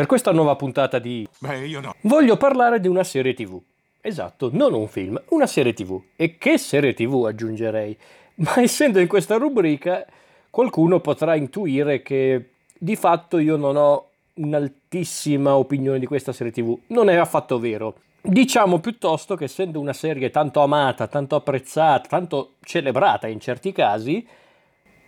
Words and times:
Per 0.00 0.08
questa 0.08 0.32
nuova 0.32 0.56
puntata 0.56 0.98
di 0.98 1.28
Beh, 1.40 1.66
io 1.66 1.78
no. 1.78 1.94
voglio 2.04 2.38
parlare 2.38 2.80
di 2.80 2.88
una 2.88 3.04
serie 3.04 3.34
TV. 3.34 3.60
Esatto, 4.00 4.48
non 4.50 4.72
un 4.72 4.88
film, 4.88 5.20
una 5.28 5.46
serie 5.46 5.74
TV. 5.74 6.00
E 6.16 6.38
che 6.38 6.56
serie 6.56 6.94
TV 6.94 7.26
aggiungerei? 7.26 7.94
Ma 8.40 8.62
essendo 8.62 8.98
in 8.98 9.06
questa 9.06 9.36
rubrica, 9.36 10.06
qualcuno 10.48 11.00
potrà 11.00 11.34
intuire 11.34 12.00
che 12.00 12.48
di 12.78 12.96
fatto 12.96 13.36
io 13.36 13.56
non 13.56 13.76
ho 13.76 14.06
un'altissima 14.36 15.54
opinione 15.54 15.98
di 15.98 16.06
questa 16.06 16.32
serie 16.32 16.50
TV. 16.50 16.78
Non 16.86 17.10
è 17.10 17.16
affatto 17.16 17.58
vero. 17.58 17.96
Diciamo 18.22 18.78
piuttosto 18.78 19.36
che 19.36 19.44
essendo 19.44 19.78
una 19.80 19.92
serie 19.92 20.30
tanto 20.30 20.62
amata, 20.62 21.08
tanto 21.08 21.36
apprezzata, 21.36 22.08
tanto 22.08 22.54
celebrata 22.62 23.26
in 23.26 23.38
certi 23.38 23.70
casi, 23.72 24.26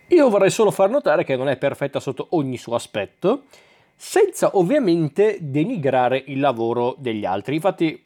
io 0.09 0.29
vorrei 0.29 0.51
solo 0.51 0.69
far 0.69 0.91
notare 0.91 1.23
che 1.23 1.35
non 1.35 1.49
è 1.49 1.57
perfetta 1.57 1.99
sotto 1.99 2.27
ogni 2.29 2.57
suo 2.57 2.75
aspetto, 2.75 3.45
senza 3.95 4.57
ovviamente 4.57 5.37
denigrare 5.41 6.23
il 6.27 6.39
lavoro 6.39 6.95
degli 6.97 7.25
altri. 7.25 7.55
Infatti 7.55 8.03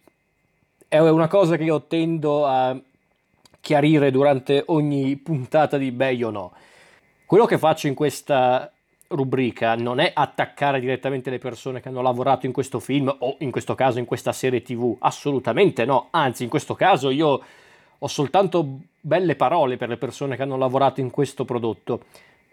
è 0.88 1.00
una 1.00 1.28
cosa 1.28 1.58
che 1.58 1.64
io 1.64 1.84
tendo 1.84 2.46
a 2.46 2.80
chiarire 3.60 4.12
durante 4.12 4.64
ogni 4.68 5.16
puntata 5.18 5.78
di 5.78 5.92
Beh 5.92 6.24
o 6.24 6.30
no. 6.30 6.52
Quello 7.26 7.46
che 7.46 7.58
faccio 7.58 7.88
in 7.88 7.94
questa 7.94 8.72
rubrica 9.10 9.76
non 9.76 10.00
è 10.00 10.12
attaccare 10.14 10.80
direttamente 10.80 11.30
le 11.30 11.40
persone 11.40 11.82
che 11.82 11.90
hanno 11.90 12.02
lavorato 12.02 12.46
in 12.46 12.52
questo 12.52 12.80
film 12.80 13.14
o 13.20 13.36
in 13.40 13.52
questo 13.52 13.76
caso 13.76 14.00
in 14.00 14.06
questa 14.06 14.32
serie 14.32 14.62
tv, 14.62 14.96
assolutamente 15.00 15.86
no, 15.86 16.08
anzi 16.12 16.44
in 16.44 16.50
questo 16.50 16.76
caso 16.76 17.10
io 17.10 17.42
ho 18.00 18.08
soltanto 18.08 18.66
belle 19.00 19.36
parole 19.36 19.78
per 19.78 19.90
le 19.90 19.98
persone 19.98 20.36
che 20.36 20.44
hanno 20.44 20.58
lavorato 20.58 21.00
in 21.00 21.10
questo 21.10 21.46
prodotto. 21.46 22.04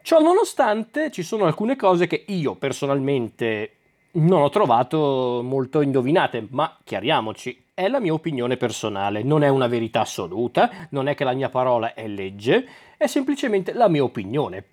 Ciò 0.05 0.21
nonostante 0.21 1.11
ci 1.11 1.23
sono 1.23 1.47
alcune 1.47 1.77
cose 1.77 2.07
che 2.07 2.25
io 2.27 2.57
personalmente 2.57 3.71
non 4.13 4.43
ho 4.43 4.51
trovato 4.51 5.41
molto 5.43 5.81
indovinate, 5.81 6.47
ma 6.51 6.77
chiariamoci, 6.85 7.69
è 7.73 7.89
la 7.89 8.01
mia 8.01 8.13
opinione 8.13 8.59
personale, 8.59 9.23
non 9.23 9.43
è 9.43 9.49
una 9.49 9.67
verità 9.67 10.03
assoluta, 10.03 10.89
non 10.91 11.09
è 11.09 11.15
che 11.15 11.25
la 11.25 11.33
mia 11.33 11.49
parola 11.49 11.95
è 11.95 12.07
legge, 12.07 12.69
è 12.99 13.07
semplicemente 13.07 13.73
la 13.73 13.89
mia 13.89 14.03
opinione. 14.05 14.65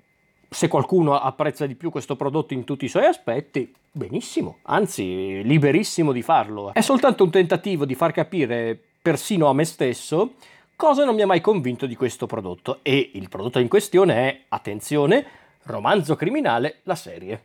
Se 0.49 0.67
qualcuno 0.67 1.17
apprezza 1.17 1.65
di 1.65 1.75
più 1.75 1.91
questo 1.91 2.17
prodotto 2.17 2.53
in 2.53 2.65
tutti 2.65 2.83
i 2.83 2.89
suoi 2.89 3.05
aspetti, 3.05 3.73
benissimo, 3.89 4.57
anzi 4.63 5.43
liberissimo 5.43 6.11
di 6.11 6.21
farlo. 6.21 6.73
È 6.73 6.81
soltanto 6.81 7.23
un 7.23 7.31
tentativo 7.31 7.85
di 7.85 7.95
far 7.95 8.11
capire 8.11 8.77
persino 9.01 9.47
a 9.47 9.53
me 9.53 9.63
stesso 9.63 10.33
cosa 10.81 11.05
non 11.05 11.13
mi 11.13 11.21
ha 11.21 11.27
mai 11.27 11.41
convinto 11.41 11.85
di 11.85 11.95
questo 11.95 12.25
prodotto 12.25 12.79
e 12.81 13.11
il 13.13 13.29
prodotto 13.29 13.59
in 13.59 13.67
questione 13.67 14.15
è, 14.15 14.41
attenzione, 14.47 15.23
Romanzo 15.65 16.15
criminale, 16.15 16.79
la 16.85 16.95
serie. 16.95 17.43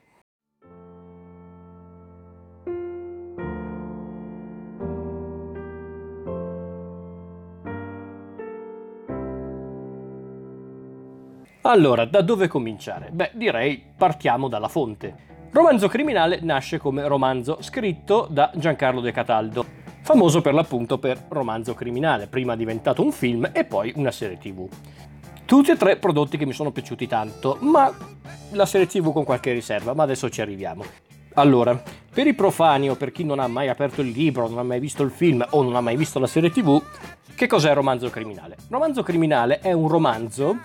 Allora, 11.60 12.06
da 12.06 12.22
dove 12.22 12.48
cominciare? 12.48 13.10
Beh, 13.12 13.32
direi 13.34 13.84
partiamo 13.98 14.48
dalla 14.48 14.68
fonte. 14.68 15.24
Romanzo 15.50 15.88
criminale 15.88 16.38
nasce 16.40 16.78
come 16.78 17.06
romanzo 17.06 17.58
scritto 17.60 18.26
da 18.30 18.50
Giancarlo 18.54 19.02
De 19.02 19.12
Cataldo, 19.12 19.84
famoso 20.06 20.40
per 20.40 20.54
l'appunto 20.54 20.98
per 20.98 21.20
Romanzo 21.30 21.74
criminale, 21.74 22.28
prima 22.28 22.54
diventato 22.54 23.02
un 23.02 23.10
film 23.10 23.50
e 23.52 23.64
poi 23.64 23.92
una 23.96 24.12
serie 24.12 24.38
tv. 24.38 24.68
Tutti 25.44 25.72
e 25.72 25.76
tre 25.76 25.96
prodotti 25.96 26.36
che 26.36 26.46
mi 26.46 26.52
sono 26.52 26.70
piaciuti 26.70 27.08
tanto, 27.08 27.58
ma 27.62 27.92
la 28.52 28.66
serie 28.66 28.86
tv 28.86 29.12
con 29.12 29.24
qualche 29.24 29.52
riserva, 29.52 29.94
ma 29.94 30.04
adesso 30.04 30.30
ci 30.30 30.40
arriviamo. 30.40 30.84
Allora, 31.34 31.82
per 32.14 32.28
i 32.28 32.34
profani 32.34 32.88
o 32.88 32.94
per 32.94 33.10
chi 33.10 33.24
non 33.24 33.40
ha 33.40 33.48
mai 33.48 33.68
aperto 33.68 34.00
il 34.00 34.10
libro, 34.10 34.48
non 34.48 34.58
ha 34.58 34.62
mai 34.62 34.78
visto 34.78 35.02
il 35.02 35.10
film 35.10 35.44
o 35.50 35.62
non 35.64 35.74
ha 35.74 35.80
mai 35.80 35.96
visto 35.96 36.20
la 36.20 36.28
serie 36.28 36.52
tv, 36.52 36.80
che 37.34 37.48
cos'è 37.48 37.74
Romanzo 37.74 38.08
criminale? 38.08 38.56
Romanzo 38.68 39.02
criminale 39.02 39.58
è 39.58 39.72
un 39.72 39.88
romanzo 39.88 40.56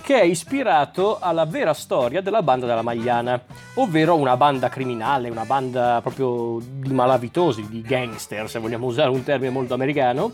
che 0.00 0.20
è 0.20 0.24
ispirato 0.24 1.18
alla 1.18 1.44
vera 1.44 1.72
storia 1.72 2.20
della 2.20 2.42
banda 2.42 2.66
della 2.66 2.82
Magliana, 2.82 3.40
ovvero 3.74 4.16
una 4.16 4.36
banda 4.36 4.68
criminale, 4.68 5.28
una 5.28 5.44
banda 5.44 6.00
proprio 6.02 6.58
di 6.60 6.92
malavitosi, 6.92 7.68
di 7.68 7.82
gangster, 7.82 8.48
se 8.48 8.58
vogliamo 8.58 8.86
usare 8.86 9.10
un 9.10 9.22
termine 9.22 9.50
molto 9.50 9.74
americano, 9.74 10.32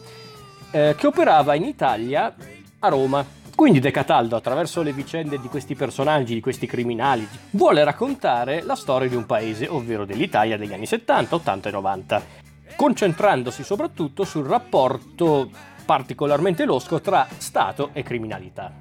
eh, 0.71 0.95
che 0.97 1.06
operava 1.06 1.55
in 1.55 1.65
Italia 1.65 2.34
a 2.78 2.89
Roma. 2.89 3.25
Quindi 3.55 3.81
De 3.81 3.91
Cataldo, 3.91 4.37
attraverso 4.37 4.83
le 4.83 4.93
vicende 4.93 5.39
di 5.39 5.49
questi 5.49 5.75
personaggi, 5.75 6.34
di 6.34 6.41
questi 6.41 6.67
criminali, 6.67 7.29
vuole 7.50 7.84
raccontare 7.84 8.62
la 8.62 8.75
storia 8.75 9.09
di 9.09 9.15
un 9.15 9.27
paese, 9.27 9.69
ovvero 9.69 10.05
dell'Italia 10.05 10.56
degli 10.56 10.73
anni 10.73 10.87
70, 10.87 11.34
80 11.34 11.69
e 11.69 11.73
90, 11.73 12.23
concentrandosi 12.77 13.62
soprattutto 13.62 14.25
sul 14.25 14.47
rapporto 14.47 15.50
particolarmente 15.84 16.65
losco 16.65 17.00
tra 17.00 17.27
Stato 17.37 17.91
e 17.93 18.03
criminalità. 18.03 18.73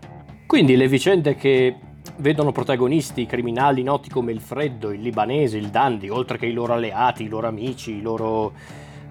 Quindi 0.51 0.75
le 0.75 0.89
vicende 0.89 1.35
che 1.35 1.73
vedono 2.17 2.51
protagonisti 2.51 3.25
criminali 3.25 3.83
noti 3.83 4.09
come 4.09 4.33
il 4.33 4.41
Freddo, 4.41 4.91
il 4.91 4.99
libanese, 4.99 5.57
il 5.57 5.69
Dandy, 5.69 6.09
oltre 6.09 6.37
che 6.37 6.45
i 6.45 6.51
loro 6.51 6.73
alleati, 6.73 7.23
i 7.23 7.29
loro 7.29 7.47
amici, 7.47 7.93
i 7.93 8.01
loro 8.01 8.51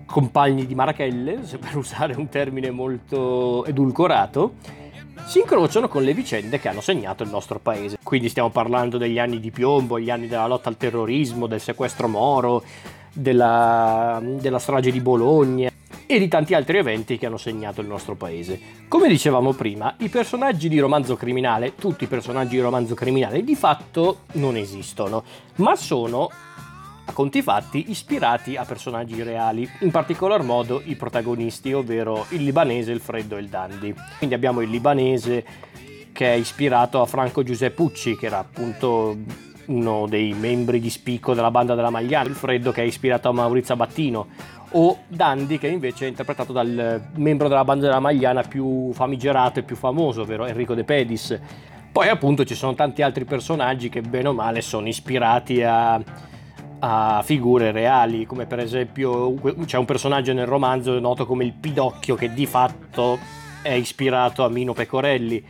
compagni 0.05 0.67
di 0.67 0.75
Marachelle, 0.75 1.41
per 1.59 1.79
usare 1.79 2.15
un 2.15 2.29
termine 2.29 2.71
molto 2.71 3.65
edulcorato, 3.65 4.57
si 5.25 5.39
incrociano 5.39 5.89
con 5.89 6.03
le 6.03 6.13
vicende 6.13 6.61
che 6.61 6.69
hanno 6.69 6.83
segnato 6.83 7.23
il 7.23 7.31
nostro 7.31 7.59
paese. 7.59 7.97
Quindi 8.03 8.29
stiamo 8.29 8.51
parlando 8.51 8.99
degli 8.99 9.19
anni 9.19 9.41
di 9.41 9.51
piombo, 9.51 9.99
gli 9.99 10.11
anni 10.11 10.27
della 10.27 10.47
lotta 10.47 10.69
al 10.69 10.77
terrorismo, 10.77 11.47
del 11.47 11.61
sequestro 11.61 12.07
Moro, 12.07 12.63
della, 13.15 14.21
della 14.23 14.59
strage 14.59 14.93
di 14.93 15.01
Bologna, 15.01 15.71
e 16.11 16.19
di 16.19 16.27
tanti 16.27 16.55
altri 16.55 16.79
eventi 16.79 17.19
che 17.19 17.27
hanno 17.27 17.37
segnato 17.37 17.81
il 17.81 17.87
nostro 17.87 18.17
paese. 18.17 18.61
Come 18.89 19.07
dicevamo 19.07 19.53
prima, 19.53 19.95
i 19.99 20.09
personaggi 20.09 20.69
di 20.69 20.81
romanzo 20.81 21.15
criminale, 21.15 21.77
tutti 21.77 22.03
i 22.03 22.09
personaggi 22.09 22.57
di 22.57 22.61
romanzo 22.61 22.95
criminale, 22.95 23.45
di 23.45 23.55
fatto 23.55 24.23
non 24.33 24.57
esistono, 24.57 25.23
ma 25.57 25.77
sono 25.77 26.29
a 27.05 27.13
conti 27.13 27.43
fatti 27.43 27.91
ispirati 27.91 28.57
a 28.57 28.65
personaggi 28.65 29.23
reali, 29.23 29.71
in 29.83 29.93
particolar 29.93 30.43
modo 30.43 30.83
i 30.85 30.97
protagonisti, 30.97 31.73
ovvero 31.73 32.27
il 32.31 32.43
libanese, 32.43 32.91
il 32.91 32.99
freddo 32.99 33.37
e 33.37 33.41
il 33.43 33.49
dandy. 33.49 33.95
Quindi 34.19 34.35
abbiamo 34.35 34.63
il 34.63 34.69
libanese 34.69 35.45
che 36.11 36.33
è 36.33 36.37
ispirato 36.37 37.01
a 37.01 37.07
Franco 37.07 37.45
Giuseppucci, 37.45 38.17
che 38.17 38.27
era 38.27 38.39
appunto 38.39 39.17
uno 39.67 40.07
dei 40.09 40.33
membri 40.33 40.81
di 40.81 40.91
spicco 40.91 41.35
della 41.35 41.53
banda 41.53 41.77
della 41.77 41.91
Magliana, 41.91 42.29
il 42.29 42.35
freddo 42.35 42.73
che 42.73 42.83
è 42.83 42.85
ispirato 42.85 43.29
a 43.29 43.33
Maurizio 43.33 43.77
Battino, 43.77 44.59
o 44.73 44.99
Dandy 45.09 45.59
che 45.59 45.69
invece 45.69 46.05
è 46.05 46.09
interpretato 46.09 46.53
dal 46.53 47.11
membro 47.17 47.49
della 47.49 47.65
banda 47.65 47.87
della 47.87 48.01
Magliana 48.01 48.43
più 48.43 48.93
famigerato 48.93 49.59
e 49.59 49.63
più 49.63 49.77
famoso, 49.77 50.23
ovvero 50.23 50.47
Enrico 50.47 50.75
De 50.75 50.85
Pedis. 50.85 51.39
Poi 51.93 52.09
appunto 52.09 52.45
ci 52.45 52.55
sono 52.55 52.75
tanti 52.75 53.03
altri 53.03 53.25
personaggi 53.25 53.89
che 53.89 54.01
bene 54.01 54.29
o 54.29 54.33
male 54.33 54.61
sono 54.61 54.87
ispirati 54.87 55.63
a, 55.63 56.01
a 56.79 57.23
figure 57.25 57.73
reali, 57.73 58.27
come 58.27 58.47
per 58.47 58.61
esempio 58.61 59.35
c'è 59.65 59.77
un 59.77 59.85
personaggio 59.87 60.33
nel 60.33 60.47
romanzo 60.47 60.99
noto 61.01 61.27
come 61.27 61.45
il 61.45 61.53
Pidocchio 61.53 62.15
che 62.15 62.33
di 62.33 62.47
fatto 62.47 63.19
è 63.63 63.73
ispirato 63.73 64.45
a 64.45 64.49
Mino 64.49 64.73
Pecorelli. 64.73 65.45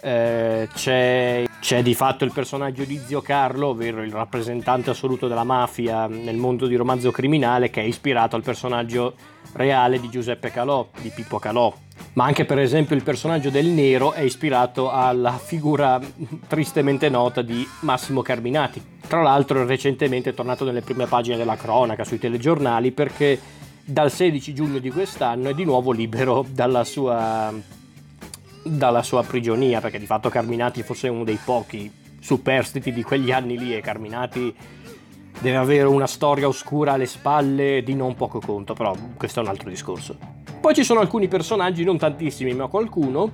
Eh, 0.00 0.68
c'è 0.74 1.44
c'è 1.64 1.82
di 1.82 1.94
fatto 1.94 2.26
il 2.26 2.32
personaggio 2.34 2.84
di 2.84 3.00
Zio 3.06 3.22
Carlo, 3.22 3.68
ovvero 3.68 4.02
il 4.02 4.12
rappresentante 4.12 4.90
assoluto 4.90 5.28
della 5.28 5.44
mafia 5.44 6.06
nel 6.06 6.36
mondo 6.36 6.66
di 6.66 6.76
romanzo 6.76 7.10
criminale, 7.10 7.70
che 7.70 7.80
è 7.80 7.84
ispirato 7.84 8.36
al 8.36 8.42
personaggio 8.42 9.14
reale 9.54 9.98
di 9.98 10.10
Giuseppe 10.10 10.50
Calò, 10.50 10.86
di 11.00 11.08
Pippo 11.08 11.38
Calò. 11.38 11.74
Ma 12.12 12.24
anche 12.24 12.44
per 12.44 12.58
esempio 12.58 12.94
il 12.94 13.02
personaggio 13.02 13.48
del 13.48 13.64
Nero 13.64 14.12
è 14.12 14.20
ispirato 14.20 14.90
alla 14.90 15.38
figura 15.38 15.98
tristemente 16.46 17.08
nota 17.08 17.40
di 17.40 17.66
Massimo 17.80 18.20
Carminati. 18.20 18.84
Tra 19.08 19.22
l'altro 19.22 19.64
recentemente 19.64 20.30
è 20.30 20.34
tornato 20.34 20.66
nelle 20.66 20.82
prime 20.82 21.06
pagine 21.06 21.38
della 21.38 21.56
cronaca, 21.56 22.04
sui 22.04 22.18
telegiornali, 22.18 22.92
perché 22.92 23.40
dal 23.82 24.12
16 24.12 24.52
giugno 24.52 24.78
di 24.80 24.90
quest'anno 24.90 25.48
è 25.48 25.54
di 25.54 25.64
nuovo 25.64 25.92
libero 25.92 26.44
dalla 26.46 26.84
sua 26.84 27.50
dalla 28.64 29.02
sua 29.02 29.22
prigionia, 29.22 29.80
perché 29.80 29.98
di 29.98 30.06
fatto 30.06 30.28
Carminati 30.28 30.82
forse 30.82 31.08
è 31.08 31.10
uno 31.10 31.24
dei 31.24 31.38
pochi 31.42 31.90
superstiti 32.20 32.92
di 32.92 33.02
quegli 33.02 33.30
anni 33.30 33.58
lì 33.58 33.76
e 33.76 33.80
Carminati 33.80 34.54
deve 35.40 35.56
avere 35.56 35.86
una 35.86 36.06
storia 36.06 36.48
oscura 36.48 36.92
alle 36.92 37.06
spalle 37.06 37.82
di 37.82 37.94
non 37.94 38.14
poco 38.14 38.40
conto, 38.40 38.74
però 38.74 38.94
questo 39.16 39.40
è 39.40 39.42
un 39.42 39.48
altro 39.48 39.68
discorso. 39.68 40.16
Poi 40.60 40.74
ci 40.74 40.84
sono 40.84 41.00
alcuni 41.00 41.28
personaggi, 41.28 41.84
non 41.84 41.98
tantissimi, 41.98 42.54
ma 42.54 42.68
qualcuno, 42.68 43.32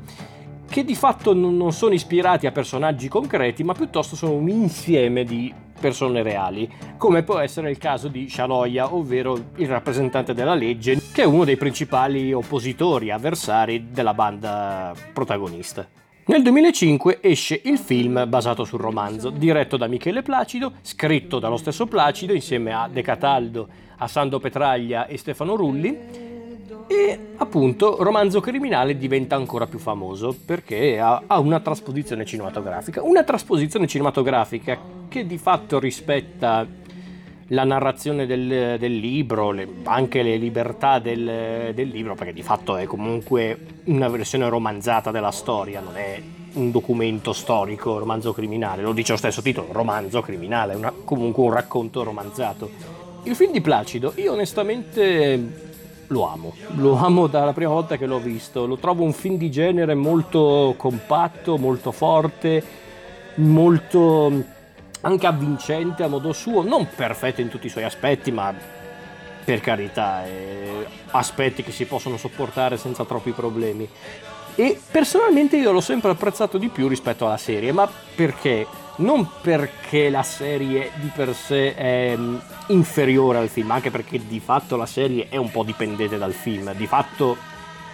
che 0.71 0.85
di 0.85 0.95
fatto 0.95 1.35
non 1.35 1.73
sono 1.73 1.95
ispirati 1.95 2.47
a 2.47 2.53
personaggi 2.53 3.09
concreti, 3.09 3.65
ma 3.65 3.75
piuttosto 3.75 4.15
sono 4.15 4.35
un 4.35 4.49
insieme 4.49 5.25
di 5.25 5.53
persone 5.81 6.23
reali, 6.23 6.71
come 6.97 7.25
può 7.25 7.39
essere 7.39 7.71
il 7.71 7.79
caso 7.79 8.07
di 8.07 8.29
Shaloya, 8.29 8.95
ovvero 8.95 9.37
il 9.57 9.67
rappresentante 9.67 10.33
della 10.33 10.55
legge, 10.55 10.97
che 11.13 11.23
è 11.23 11.27
uno 11.27 11.45
dei 11.45 11.57
principali 11.57 12.33
oppositori, 12.33 13.11
avversari 13.11 13.89
della 13.91 14.15
banda 14.15 14.95
protagonista. 15.13 15.85
Nel 16.27 16.43
2005 16.43 17.19
esce 17.21 17.61
il 17.65 17.77
film 17.77 18.29
basato 18.29 18.63
sul 18.63 18.79
romanzo, 18.79 19.31
diretto 19.31 19.77
da 19.77 19.89
Michele 19.89 20.23
Placido, 20.23 20.75
scritto 20.83 21.41
dallo 21.41 21.57
stesso 21.57 21.87
Placido 21.87 22.33
insieme 22.33 22.73
a 22.73 22.89
De 22.89 23.03
Cataldo, 23.03 23.67
a 23.97 24.07
Sando 24.07 24.39
Petraglia 24.39 25.07
e 25.07 25.19
Stefano 25.19 25.57
Rulli. 25.57 26.29
E 26.91 27.35
appunto 27.37 28.03
Romanzo 28.03 28.41
Criminale 28.41 28.99
diventa 28.99 29.37
ancora 29.37 29.69
più 29.69 29.79
famoso 29.79 30.37
perché 30.45 30.99
ha, 30.99 31.23
ha 31.25 31.39
una 31.39 31.61
trasposizione 31.61 32.25
cinematografica. 32.25 33.01
Una 33.01 33.23
trasposizione 33.23 33.87
cinematografica 33.87 34.77
che 35.07 35.25
di 35.25 35.39
fatto 35.39 35.79
rispetta 35.79 36.67
la 37.47 37.63
narrazione 37.63 38.27
del, 38.27 38.77
del 38.81 38.97
libro, 38.97 39.53
le, 39.53 39.69
anche 39.85 40.23
le 40.23 40.37
libertà 40.37 40.99
del, 40.99 41.71
del, 41.75 41.89
libro, 41.89 42.17
perché 42.17 42.33
di 42.33 42.43
fatto 42.43 42.77
è 42.77 42.87
comunque 42.87 43.57
una 43.85 44.09
versione 44.09 44.49
romanzata 44.49 45.13
della 45.13 45.31
storia, 45.31 45.79
non 45.79 45.97
è 45.97 46.21
un 46.55 46.73
documento 46.73 47.33
storico, 47.33 47.99
romanzo 47.99 48.33
criminale, 48.33 48.83
lo 48.83 48.93
dice 48.93 49.13
lo 49.13 49.19
stesso 49.19 49.43
titolo, 49.43 49.69
romanzo 49.71 50.23
criminale, 50.23 50.75
una, 50.75 50.93
comunque 51.05 51.45
un 51.45 51.53
racconto 51.53 52.03
romanzato. 52.03 52.69
Il 53.23 53.37
film 53.37 53.53
di 53.53 53.61
Placido, 53.61 54.13
io 54.17 54.33
onestamente 54.33 55.69
lo 56.11 56.27
amo, 56.27 56.55
lo 56.77 56.97
amo 56.97 57.27
dalla 57.27 57.53
prima 57.53 57.73
volta 57.73 57.97
che 57.97 58.07
l'ho 58.07 58.19
visto, 58.19 58.67
lo 58.67 58.77
trovo 58.77 59.05
un 59.05 59.13
film 59.13 59.37
di 59.37 59.51
genere 59.51 59.95
molto 59.95 60.75
compatto, 60.77 61.57
molto 61.57 61.93
forte, 61.93 62.63
molto 63.37 64.59
anche 65.03 65.27
avvincente 65.27 66.03
a 66.03 66.09
modo 66.09 66.33
suo, 66.33 66.63
non 66.63 66.89
perfetto 66.95 67.41
in 67.41 67.49
tutti 67.49 67.67
i 67.67 67.71
suoi 67.71 67.85
aspetti, 67.85 68.33
ma 68.33 68.53
per 69.45 69.61
carità, 69.61 70.27
eh, 70.27 70.87
aspetti 71.11 71.63
che 71.63 71.73
si 71.73 71.85
possono 71.85 72.17
sopportare 72.17 72.77
senza 72.77 73.05
troppi 73.05 73.31
problemi. 73.31 73.89
E 74.57 74.79
personalmente 74.91 75.57
io 75.57 75.71
l'ho 75.73 75.81
sempre 75.81 76.11
apprezzato 76.11 76.59
di 76.59 76.69
più 76.69 76.89
rispetto 76.89 77.25
alla 77.25 77.37
serie, 77.37 77.73
ma 77.73 77.89
perché? 78.15 78.67
Non 79.01 79.27
perché 79.41 80.11
la 80.11 80.23
serie 80.23 80.91
di 80.97 81.11
per 81.15 81.35
sé 81.35 81.75
è 81.75 82.15
mm, 82.15 82.37
inferiore 82.67 83.39
al 83.39 83.49
film, 83.49 83.71
anche 83.71 83.91
perché 83.91 84.21
di 84.27 84.41
fatto 84.41 84.77
la 84.77 84.85
serie 84.85 85.29
è 85.31 85.37
un 85.37 85.51
po' 85.51 85.63
dipendente 85.63 86.19
dal 86.19 86.35
film, 86.35 86.75
di 86.75 86.87
fatto 86.87 87.35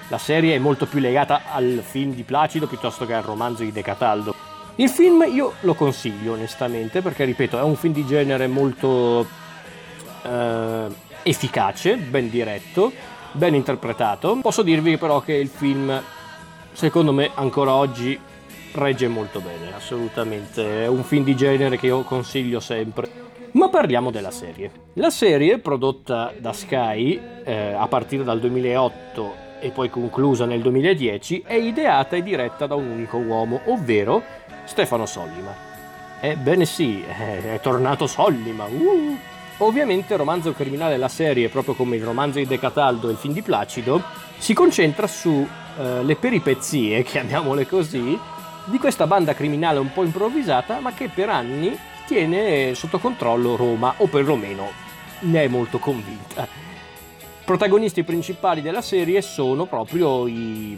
la 0.08 0.18
serie 0.18 0.56
è 0.56 0.58
molto 0.58 0.86
più 0.86 0.98
legata 0.98 1.42
al 1.52 1.80
film 1.86 2.12
di 2.12 2.24
Placido 2.24 2.66
piuttosto 2.66 3.06
che 3.06 3.14
al 3.14 3.22
romanzo 3.22 3.62
di 3.62 3.70
De 3.70 3.82
Cataldo. 3.82 4.34
Il 4.76 4.88
film 4.88 5.24
io 5.32 5.54
lo 5.60 5.74
consiglio 5.74 6.32
onestamente 6.32 7.00
perché, 7.02 7.24
ripeto, 7.24 7.56
è 7.56 7.62
un 7.62 7.76
film 7.76 7.92
di 7.92 8.04
genere 8.04 8.48
molto 8.48 9.24
eh, 10.22 10.86
efficace, 11.22 11.96
ben 11.98 12.28
diretto, 12.28 12.92
ben 13.30 13.54
interpretato. 13.54 14.36
Posso 14.42 14.62
dirvi 14.62 14.96
però 14.96 15.20
che 15.20 15.34
il 15.34 15.48
film, 15.48 16.02
secondo 16.72 17.12
me, 17.12 17.30
ancora 17.34 17.74
oggi 17.74 18.18
regge 18.76 19.08
molto 19.08 19.40
bene, 19.40 19.74
assolutamente. 19.74 20.84
È 20.84 20.86
un 20.86 21.02
film 21.02 21.24
di 21.24 21.34
genere 21.34 21.76
che 21.76 21.86
io 21.86 22.02
consiglio 22.02 22.60
sempre. 22.60 23.24
Ma 23.52 23.68
parliamo 23.68 24.10
della 24.10 24.30
serie. 24.30 24.70
La 24.94 25.10
serie, 25.10 25.58
prodotta 25.58 26.32
da 26.38 26.52
Sky 26.52 27.20
eh, 27.44 27.72
a 27.72 27.88
partire 27.88 28.22
dal 28.22 28.38
2008 28.38 29.44
e 29.60 29.70
poi 29.70 29.88
conclusa 29.88 30.44
nel 30.44 30.60
2010, 30.60 31.44
è 31.46 31.54
ideata 31.54 32.16
e 32.16 32.22
diretta 32.22 32.66
da 32.66 32.74
un 32.74 32.86
unico 32.86 33.16
uomo, 33.16 33.60
ovvero 33.66 34.22
Stefano 34.64 35.06
Sollima. 35.06 35.54
Ebbene 36.20 36.64
sì, 36.66 37.02
è 37.02 37.58
tornato 37.62 38.06
Sollima. 38.06 38.64
Uh! 38.64 39.18
Ovviamente 39.58 40.16
romanzo 40.16 40.52
criminale, 40.52 40.98
la 40.98 41.08
serie, 41.08 41.48
proprio 41.48 41.74
come 41.74 41.96
il 41.96 42.04
romanzo 42.04 42.38
di 42.38 42.46
De 42.46 42.58
Cataldo 42.58 43.08
e 43.08 43.12
il 43.12 43.16
film 43.16 43.32
di 43.32 43.40
Placido, 43.40 44.02
si 44.36 44.52
concentra 44.52 45.06
sulle 45.06 45.48
eh, 46.06 46.16
peripezie, 46.16 47.02
chiamiamole 47.04 47.66
così, 47.66 48.18
di 48.66 48.78
questa 48.78 49.06
banda 49.06 49.34
criminale 49.34 49.78
un 49.78 49.92
po' 49.92 50.04
improvvisata, 50.04 50.80
ma 50.80 50.92
che 50.92 51.08
per 51.08 51.28
anni 51.28 51.76
tiene 52.06 52.74
sotto 52.74 52.98
controllo 52.98 53.56
Roma, 53.56 53.94
o 53.98 54.06
perlomeno 54.06 54.68
ne 55.20 55.44
è 55.44 55.48
molto 55.48 55.78
convinta. 55.78 56.46
Protagonisti 57.44 58.02
principali 58.02 58.60
della 58.60 58.82
serie 58.82 59.22
sono 59.22 59.66
proprio 59.66 60.26
i, 60.26 60.76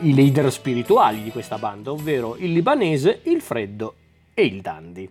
i 0.00 0.14
leader 0.14 0.50
spirituali 0.52 1.22
di 1.22 1.30
questa 1.30 1.58
banda, 1.58 1.90
ovvero 1.90 2.36
il 2.36 2.52
libanese, 2.52 3.20
il 3.24 3.40
freddo 3.40 3.94
e 4.32 4.44
il 4.44 4.60
dandy. 4.60 5.10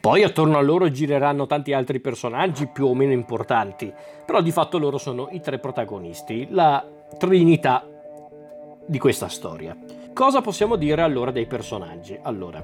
Poi 0.00 0.22
attorno 0.22 0.58
a 0.58 0.60
loro 0.60 0.90
gireranno 0.90 1.46
tanti 1.46 1.72
altri 1.72 1.98
personaggi 1.98 2.66
più 2.66 2.86
o 2.86 2.94
meno 2.94 3.12
importanti, 3.12 3.92
però 4.24 4.40
di 4.42 4.52
fatto 4.52 4.78
loro 4.78 4.96
sono 4.96 5.28
i 5.32 5.40
tre 5.40 5.58
protagonisti, 5.58 6.48
la 6.50 6.86
trinità 7.18 7.86
di 8.86 8.98
questa 8.98 9.28
storia. 9.28 9.76
Cosa 10.18 10.40
possiamo 10.40 10.74
dire 10.74 11.02
allora 11.02 11.30
dei 11.30 11.46
personaggi? 11.46 12.18
Allora, 12.22 12.60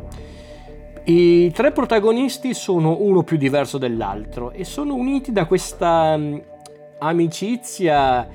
i 1.04 1.52
tre 1.52 1.70
protagonisti 1.70 2.52
sono 2.52 2.96
uno 2.98 3.22
più 3.22 3.36
diverso 3.36 3.78
dell'altro 3.78 4.50
e 4.50 4.64
sono 4.64 4.96
uniti 4.96 5.30
da 5.30 5.44
questa 5.44 6.16
mm, 6.16 6.36
amicizia 6.98 8.28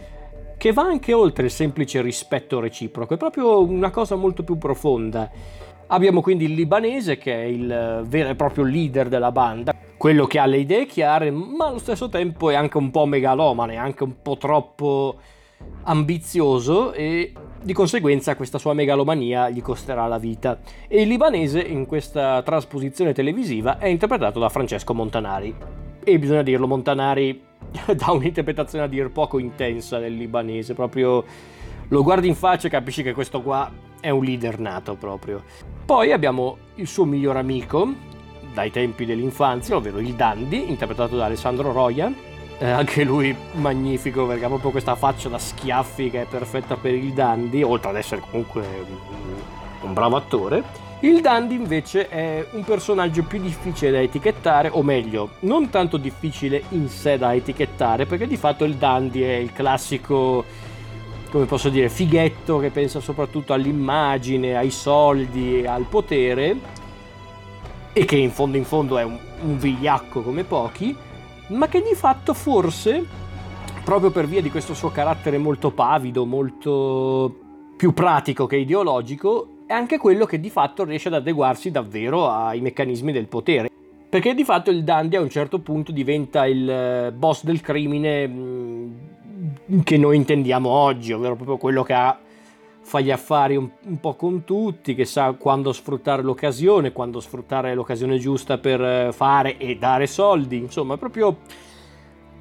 che 0.55 0.71
va 0.71 0.83
anche 0.83 1.11
oltre 1.11 1.43
il 1.43 1.51
semplice 1.51 2.01
rispetto 2.01 2.61
reciproco, 2.61 3.15
è 3.15 3.17
proprio 3.17 3.61
una 3.61 3.89
cosa 3.89 4.15
molto 4.15 4.45
più 4.45 4.57
profonda. 4.57 5.29
Abbiamo 5.87 6.21
quindi 6.21 6.45
il 6.45 6.53
libanese 6.53 7.17
che 7.17 7.33
è 7.33 7.45
il 7.45 8.05
vero 8.07 8.29
e 8.29 8.35
proprio 8.35 8.63
leader 8.63 9.09
della 9.09 9.33
banda, 9.33 9.75
quello 9.97 10.27
che 10.27 10.39
ha 10.39 10.45
le 10.45 10.59
idee 10.59 10.85
chiare, 10.85 11.29
ma 11.29 11.67
allo 11.67 11.79
stesso 11.79 12.07
tempo 12.07 12.51
è 12.51 12.55
anche 12.55 12.77
un 12.77 12.89
po' 12.89 13.05
megalomane, 13.05 13.75
anche 13.75 14.03
un 14.03 14.21
po' 14.21 14.37
troppo 14.37 15.17
ambizioso 15.83 16.93
e 16.93 17.33
di 17.61 17.73
conseguenza 17.73 18.35
questa 18.35 18.57
sua 18.57 18.73
megalomania 18.73 19.49
gli 19.49 19.61
costerà 19.61 20.07
la 20.07 20.17
vita. 20.17 20.59
E 20.87 21.01
il 21.01 21.07
libanese 21.07 21.59
in 21.61 21.85
questa 21.85 22.41
trasposizione 22.41 23.13
televisiva 23.13 23.77
è 23.77 23.87
interpretato 23.87 24.39
da 24.39 24.49
Francesco 24.49 24.93
Montanari. 24.93 25.53
E 26.03 26.19
bisogna 26.19 26.41
dirlo, 26.41 26.67
Montanari 26.67 27.41
dà 27.95 28.11
un'interpretazione 28.11 28.85
a 28.85 28.87
dir 28.87 29.11
poco 29.11 29.39
intensa 29.39 29.99
del 29.99 30.15
libanese, 30.15 30.73
proprio 30.73 31.23
lo 31.87 32.03
guardi 32.03 32.27
in 32.27 32.35
faccia 32.35 32.67
e 32.67 32.69
capisci 32.69 33.03
che 33.03 33.13
questo 33.13 33.41
qua 33.41 33.69
è 33.99 34.09
un 34.09 34.23
leader 34.23 34.59
nato 34.59 34.95
proprio. 34.95 35.43
Poi 35.85 36.11
abbiamo 36.11 36.57
il 36.75 36.87
suo 36.87 37.05
miglior 37.05 37.35
amico 37.35 37.93
dai 38.53 38.71
tempi 38.71 39.05
dell'infanzia, 39.05 39.75
ovvero 39.75 39.99
il 39.99 40.13
Dandy, 40.13 40.69
interpretato 40.69 41.15
da 41.17 41.25
Alessandro 41.25 41.71
Roya. 41.71 42.28
Eh, 42.61 42.69
anche 42.69 43.05
lui 43.05 43.33
magnifico 43.53 44.25
perché 44.25 44.43
ha 44.43 44.49
proprio 44.49 44.71
questa 44.71 44.95
faccia 44.95 45.29
da 45.29 45.37
schiaffi 45.37 46.09
che 46.09 46.23
è 46.23 46.25
perfetta 46.25 46.75
per 46.75 46.93
il 46.93 47.13
Dandy, 47.13 47.63
oltre 47.63 47.89
ad 47.89 47.95
essere 47.95 48.19
comunque 48.19 48.65
un 49.81 49.93
bravo 49.93 50.17
attore. 50.17 50.87
Il 50.99 51.21
Dandy 51.21 51.55
invece 51.55 52.09
è 52.09 52.45
un 52.51 52.65
personaggio 52.65 53.23
più 53.23 53.39
difficile 53.41 53.91
da 53.91 54.01
etichettare, 54.01 54.67
o 54.67 54.83
meglio, 54.83 55.29
non 55.41 55.69
tanto 55.69 55.95
difficile 55.95 56.63
in 56.71 56.89
sé 56.89 57.17
da 57.17 57.33
etichettare, 57.33 58.05
perché 58.05 58.27
di 58.27 58.35
fatto 58.35 58.65
il 58.65 58.75
Dandy 58.75 59.21
è 59.21 59.35
il 59.35 59.53
classico, 59.53 60.43
come 61.31 61.45
posso 61.45 61.69
dire, 61.69 61.87
fighetto 61.87 62.59
che 62.59 62.71
pensa 62.71 62.99
soprattutto 62.99 63.53
all'immagine, 63.53 64.57
ai 64.57 64.71
soldi, 64.71 65.65
al 65.65 65.85
potere, 65.85 66.57
e 67.93 68.03
che 68.03 68.17
in 68.17 68.31
fondo 68.31 68.57
in 68.57 68.65
fondo 68.65 68.97
è 68.97 69.03
un, 69.03 69.17
un 69.43 69.57
vigliacco 69.57 70.21
come 70.21 70.43
pochi, 70.43 70.93
ma 71.49 71.67
che 71.67 71.81
di 71.81 71.95
fatto 71.95 72.33
forse, 72.33 73.05
proprio 73.83 74.11
per 74.11 74.27
via 74.27 74.41
di 74.41 74.51
questo 74.51 74.73
suo 74.73 74.89
carattere 74.89 75.37
molto 75.37 75.71
pavido, 75.71 76.25
molto 76.25 77.37
più 77.75 77.93
pratico 77.93 78.45
che 78.45 78.57
ideologico, 78.57 79.47
è 79.65 79.73
anche 79.73 79.97
quello 79.97 80.25
che 80.25 80.39
di 80.39 80.49
fatto 80.49 80.83
riesce 80.83 81.07
ad 81.07 81.15
adeguarsi 81.15 81.71
davvero 81.71 82.29
ai 82.29 82.59
meccanismi 82.59 83.11
del 83.11 83.27
potere. 83.27 83.69
Perché 84.09 84.33
di 84.33 84.43
fatto 84.43 84.71
il 84.71 84.83
Dandy 84.83 85.15
a 85.15 85.21
un 85.21 85.29
certo 85.29 85.59
punto 85.59 85.91
diventa 85.91 86.47
il 86.47 86.67
eh, 86.67 87.11
boss 87.11 87.43
del 87.43 87.61
crimine 87.61 88.27
mm, 88.27 88.91
che 89.83 89.97
noi 89.97 90.15
intendiamo 90.15 90.67
oggi, 90.67 91.13
ovvero 91.13 91.35
proprio 91.35 91.57
quello 91.57 91.83
che 91.83 91.93
ha, 91.93 92.19
fa 92.89 93.01
gli 93.01 93.11
affari 93.11 93.55
un, 93.55 93.69
un, 93.85 93.99
po' 93.99 94.15
con 94.15 94.43
tutti, 94.43 94.95
che 94.95 95.05
sa 95.05 95.33
quando 95.33 95.71
sfruttare 95.71 96.23
l'occasione, 96.23 96.91
quando 96.91 97.19
sfruttare 97.19 97.75
l'occasione 97.75 98.17
giusta 98.17 98.57
per 98.57 98.81
eh, 98.81 99.11
fare 99.11 99.57
e 99.57 99.77
dare 99.77 100.07
soldi, 100.07 100.57
insomma, 100.57 100.95
è 100.95 100.97
proprio 100.97 101.37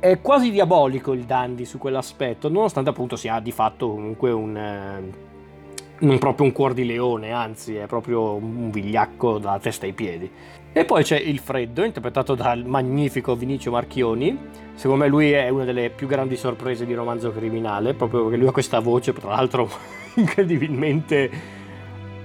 è 0.00 0.23
quasi 0.23 0.50
diabolico 0.50 1.12
il 1.12 1.25
Dandy 1.25 1.67
su 1.67 1.76
quell'aspetto, 1.76 2.49
nonostante 2.49 2.88
appunto 2.88 3.17
sia 3.17 3.40
di 3.40 3.52
fatto 3.52 3.90
comunque 3.90 4.31
un 4.31 4.57
eh, 4.57 5.26
non 5.99 6.19
proprio 6.19 6.47
un 6.47 6.52
cuor 6.52 6.73
di 6.73 6.87
leone, 6.87 7.31
anzi 7.31 7.75
è 7.75 7.87
proprio 7.87 8.35
un 8.35 8.71
vigliacco 8.71 9.37
dalla 9.37 9.59
testa 9.59 9.85
ai 9.85 9.93
piedi. 9.93 10.31
E 10.73 10.85
poi 10.85 11.03
c'è 11.03 11.19
Il 11.19 11.39
Freddo, 11.39 11.83
interpretato 11.83 12.35
dal 12.35 12.65
magnifico 12.65 13.35
Vinicio 13.35 13.71
Marchioni. 13.71 14.39
Secondo 14.75 15.05
me 15.05 15.11
lui 15.11 15.33
è 15.33 15.49
una 15.49 15.65
delle 15.65 15.91
più 15.91 16.07
grandi 16.07 16.37
sorprese 16.37 16.87
di 16.87 16.95
romanzo 16.95 17.33
criminale, 17.33 17.95
proprio 17.95 18.23
perché 18.23 18.37
lui 18.37 18.49
ha 18.49 18.53
questa 18.53 18.79
voce, 18.79 19.13
tra 19.13 19.31
l'altro 19.31 19.69
incredibilmente 20.15 21.31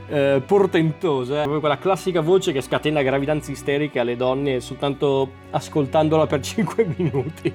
eh, 0.08 0.42
portentosa. 0.46 1.38
Proprio 1.38 1.60
quella 1.60 1.78
classica 1.78 2.22
voce 2.22 2.52
che 2.52 2.62
scatena 2.62 3.02
gravidanze 3.02 3.52
isteriche 3.52 4.00
alle 4.00 4.16
donne 4.16 4.60
soltanto 4.60 5.32
ascoltandola 5.50 6.28
per 6.28 6.42
5 6.44 6.94
minuti. 6.98 7.52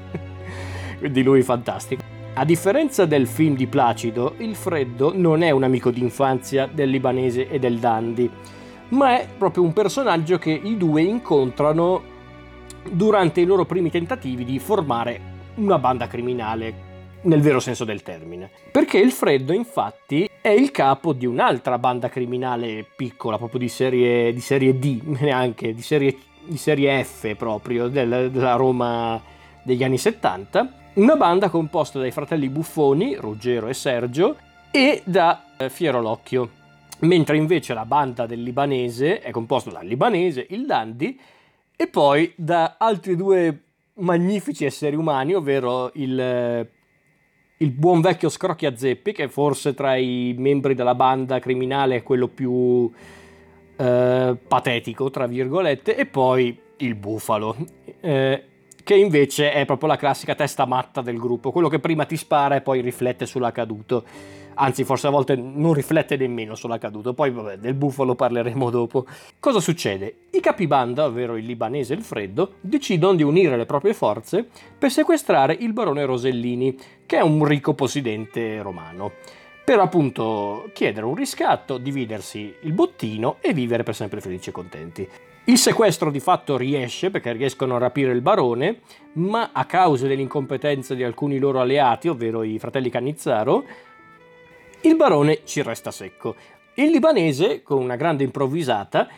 Quindi 0.98 1.22
lui 1.22 1.42
fantastico. 1.42 2.02
A 2.34 2.44
differenza 2.44 3.04
del 3.04 3.26
film 3.26 3.56
di 3.56 3.66
Placido, 3.66 4.34
il 4.38 4.54
Freddo 4.54 5.12
non 5.14 5.42
è 5.42 5.50
un 5.50 5.64
amico 5.64 5.90
d'infanzia 5.90 6.68
del 6.72 6.88
libanese 6.88 7.48
e 7.48 7.58
del 7.58 7.78
dandy, 7.78 8.30
ma 8.90 9.18
è 9.18 9.28
proprio 9.36 9.62
un 9.62 9.72
personaggio 9.72 10.38
che 10.38 10.50
i 10.50 10.76
due 10.76 11.02
incontrano 11.02 12.16
durante 12.90 13.40
i 13.40 13.44
loro 13.44 13.64
primi 13.64 13.90
tentativi 13.90 14.44
di 14.44 14.58
formare 14.58 15.36
una 15.56 15.78
banda 15.78 16.06
criminale 16.06 16.86
nel 17.22 17.40
vero 17.40 17.60
senso 17.60 17.84
del 17.84 18.02
termine. 18.02 18.50
Perché 18.70 18.98
il 18.98 19.12
Freddo, 19.12 19.52
infatti, 19.52 20.28
è 20.40 20.48
il 20.48 20.70
capo 20.70 21.12
di 21.12 21.26
un'altra 21.26 21.78
banda 21.78 22.08
criminale 22.08 22.86
piccola, 22.96 23.36
proprio 23.36 23.60
di 23.60 23.68
serie, 23.68 24.32
di 24.32 24.40
serie 24.40 24.78
D, 24.78 25.02
neanche 25.20 25.74
di 25.74 25.82
serie, 25.82 26.16
di 26.44 26.56
serie 26.56 27.02
F 27.04 27.34
proprio, 27.34 27.88
del, 27.88 28.30
della 28.30 28.54
Roma 28.54 29.20
degli 29.62 29.84
anni 29.84 29.98
70, 29.98 30.72
una 30.94 31.16
banda 31.16 31.50
composta 31.50 31.98
dai 31.98 32.10
fratelli 32.10 32.48
Buffoni, 32.48 33.16
Ruggero 33.16 33.68
e 33.68 33.74
Sergio, 33.74 34.36
e 34.70 35.02
da 35.04 35.44
eh, 35.56 35.68
Fiero 35.70 36.00
Locchio, 36.00 36.50
mentre 37.00 37.36
invece 37.36 37.74
la 37.74 37.84
banda 37.84 38.26
del 38.26 38.42
libanese 38.42 39.20
è 39.20 39.30
composta 39.30 39.70
dal 39.70 39.86
libanese, 39.86 40.46
il 40.50 40.66
Dandy, 40.66 41.18
e 41.76 41.86
poi 41.86 42.32
da 42.36 42.76
altri 42.78 43.14
due 43.14 43.62
magnifici 43.94 44.64
esseri 44.64 44.96
umani, 44.96 45.34
ovvero 45.34 45.90
il, 45.94 46.68
il 47.56 47.70
buon 47.70 48.00
vecchio 48.00 48.28
Scrocchia 48.28 48.76
Zeppi, 48.76 49.12
che 49.12 49.28
forse 49.28 49.74
tra 49.74 49.96
i 49.96 50.34
membri 50.36 50.74
della 50.74 50.94
banda 50.94 51.38
criminale 51.38 51.96
è 51.96 52.02
quello 52.02 52.28
più 52.28 52.90
eh, 53.76 54.36
patetico, 54.46 55.10
tra 55.10 55.26
virgolette, 55.26 55.96
e 55.96 56.06
poi 56.06 56.58
il 56.78 56.94
Bufalo. 56.94 57.56
Eh, 58.00 58.42
che 58.88 58.94
invece 58.94 59.52
è 59.52 59.66
proprio 59.66 59.88
la 59.88 59.96
classica 59.96 60.34
testa 60.34 60.64
matta 60.64 61.02
del 61.02 61.18
gruppo, 61.18 61.52
quello 61.52 61.68
che 61.68 61.78
prima 61.78 62.06
ti 62.06 62.16
spara 62.16 62.56
e 62.56 62.62
poi 62.62 62.80
riflette 62.80 63.26
sull'accaduto. 63.26 64.04
Anzi, 64.60 64.82
forse 64.82 65.06
a 65.06 65.10
volte 65.10 65.36
non 65.36 65.72
riflette 65.72 66.16
nemmeno 66.16 66.56
sull'accaduto, 66.56 67.14
poi 67.14 67.30
vabbè, 67.30 67.58
del 67.58 67.74
bufalo 67.74 68.16
parleremo 68.16 68.70
dopo. 68.70 69.06
Cosa 69.38 69.60
succede? 69.60 70.14
I 70.30 70.40
capibanda, 70.40 71.04
ovvero 71.04 71.36
il 71.36 71.44
libanese 71.44 71.94
e 71.94 71.96
il 71.96 72.02
freddo, 72.02 72.54
decidono 72.60 73.14
di 73.14 73.22
unire 73.22 73.56
le 73.56 73.66
proprie 73.66 73.94
forze 73.94 74.46
per 74.76 74.90
sequestrare 74.90 75.56
il 75.58 75.72
barone 75.72 76.04
Rosellini, 76.04 76.76
che 77.06 77.18
è 77.18 77.22
un 77.22 77.44
ricco 77.44 77.74
possidente 77.74 78.60
romano 78.60 79.12
per 79.68 79.80
appunto 79.80 80.70
chiedere 80.72 81.04
un 81.04 81.14
riscatto, 81.14 81.76
dividersi 81.76 82.54
il 82.62 82.72
bottino 82.72 83.36
e 83.40 83.52
vivere 83.52 83.82
per 83.82 83.94
sempre 83.94 84.22
felici 84.22 84.48
e 84.48 84.52
contenti. 84.52 85.06
Il 85.44 85.58
sequestro 85.58 86.10
di 86.10 86.20
fatto 86.20 86.56
riesce 86.56 87.10
perché 87.10 87.32
riescono 87.32 87.76
a 87.76 87.78
rapire 87.78 88.12
il 88.12 88.22
barone, 88.22 88.80
ma 89.14 89.50
a 89.52 89.66
causa 89.66 90.06
dell'incompetenza 90.06 90.94
di 90.94 91.04
alcuni 91.04 91.38
loro 91.38 91.60
alleati, 91.60 92.08
ovvero 92.08 92.42
i 92.42 92.58
fratelli 92.58 92.88
Cannizzaro, 92.88 93.64
il 94.82 94.96
barone 94.96 95.40
ci 95.44 95.62
resta 95.62 95.90
secco. 95.90 96.36
Il 96.74 96.90
libanese, 96.90 97.62
con 97.62 97.78
una 97.82 97.96
grande 97.96 98.22
improvvisata, 98.22 99.08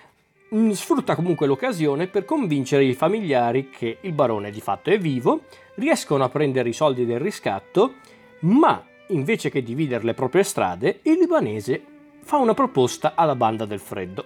mm, 0.54 0.70
sfrutta 0.70 1.14
comunque 1.14 1.46
l'occasione 1.46 2.06
per 2.06 2.24
convincere 2.24 2.84
i 2.84 2.94
familiari 2.94 3.68
che 3.68 3.98
il 4.00 4.12
barone 4.12 4.50
di 4.50 4.60
fatto 4.60 4.90
è 4.90 4.98
vivo, 4.98 5.42
riescono 5.74 6.24
a 6.24 6.28
prendere 6.30 6.70
i 6.70 6.72
soldi 6.72 7.04
del 7.04 7.20
riscatto, 7.20 7.94
ma 8.40 8.82
invece 9.08 9.50
che 9.50 9.62
dividere 9.62 10.04
le 10.04 10.14
proprie 10.14 10.42
strade, 10.42 11.00
il 11.02 11.18
libanese 11.18 11.82
fa 12.22 12.38
una 12.38 12.54
proposta 12.54 13.14
alla 13.14 13.34
banda 13.34 13.66
del 13.66 13.80
freddo, 13.80 14.24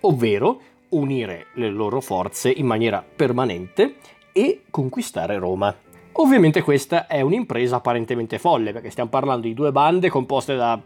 ovvero 0.00 0.60
unire 0.90 1.46
le 1.54 1.68
loro 1.70 2.00
forze 2.00 2.50
in 2.50 2.66
maniera 2.66 3.04
permanente 3.04 3.96
e 4.32 4.62
conquistare 4.70 5.38
Roma. 5.38 5.85
Ovviamente 6.18 6.62
questa 6.62 7.06
è 7.06 7.20
un'impresa 7.20 7.76
apparentemente 7.76 8.38
folle, 8.38 8.72
perché 8.72 8.90
stiamo 8.90 9.10
parlando 9.10 9.46
di 9.46 9.54
due 9.54 9.70
bande 9.72 10.08
composte 10.08 10.56
da, 10.56 10.80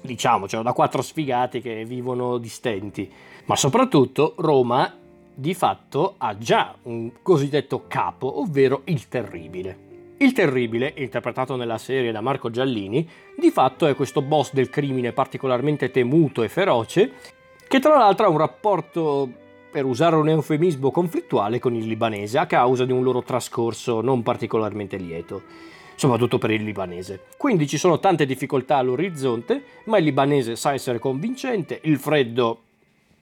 diciamocelo, 0.00 0.62
da 0.62 0.72
quattro 0.72 1.02
sfigati 1.02 1.60
che 1.60 1.84
vivono 1.84 2.38
distenti. 2.38 3.10
Ma 3.44 3.56
soprattutto 3.56 4.34
Roma, 4.38 4.94
di 5.34 5.54
fatto, 5.54 6.14
ha 6.18 6.36
già 6.38 6.74
un 6.84 7.12
cosiddetto 7.20 7.84
capo, 7.88 8.40
ovvero 8.40 8.82
il 8.84 9.08
Terribile. 9.08 9.86
Il 10.18 10.32
Terribile, 10.32 10.94
interpretato 10.96 11.54
nella 11.54 11.78
serie 11.78 12.10
da 12.10 12.20
Marco 12.22 12.50
Giallini, 12.50 13.08
di 13.36 13.50
fatto 13.50 13.86
è 13.86 13.94
questo 13.94 14.22
boss 14.22 14.52
del 14.52 14.70
crimine 14.70 15.12
particolarmente 15.12 15.90
temuto 15.90 16.42
e 16.42 16.48
feroce 16.48 17.12
che 17.68 17.80
tra 17.80 17.98
l'altro 17.98 18.26
ha 18.26 18.30
un 18.30 18.38
rapporto, 18.38 19.30
per 19.78 19.86
usare 19.86 20.16
un 20.16 20.28
eufemismo, 20.28 20.90
conflittuale 20.90 21.60
con 21.60 21.72
il 21.76 21.86
libanese 21.86 22.36
a 22.36 22.46
causa 22.46 22.84
di 22.84 22.90
un 22.90 23.04
loro 23.04 23.22
trascorso 23.22 24.00
non 24.00 24.24
particolarmente 24.24 24.96
lieto, 24.96 25.42
soprattutto 25.94 26.36
per 26.36 26.50
il 26.50 26.64
libanese. 26.64 27.26
Quindi 27.36 27.68
ci 27.68 27.78
sono 27.78 28.00
tante 28.00 28.26
difficoltà 28.26 28.78
all'orizzonte, 28.78 29.62
ma 29.84 29.98
il 29.98 30.04
libanese 30.04 30.56
sa 30.56 30.72
essere 30.72 30.98
convincente, 30.98 31.78
il 31.84 31.98
freddo 31.98 32.62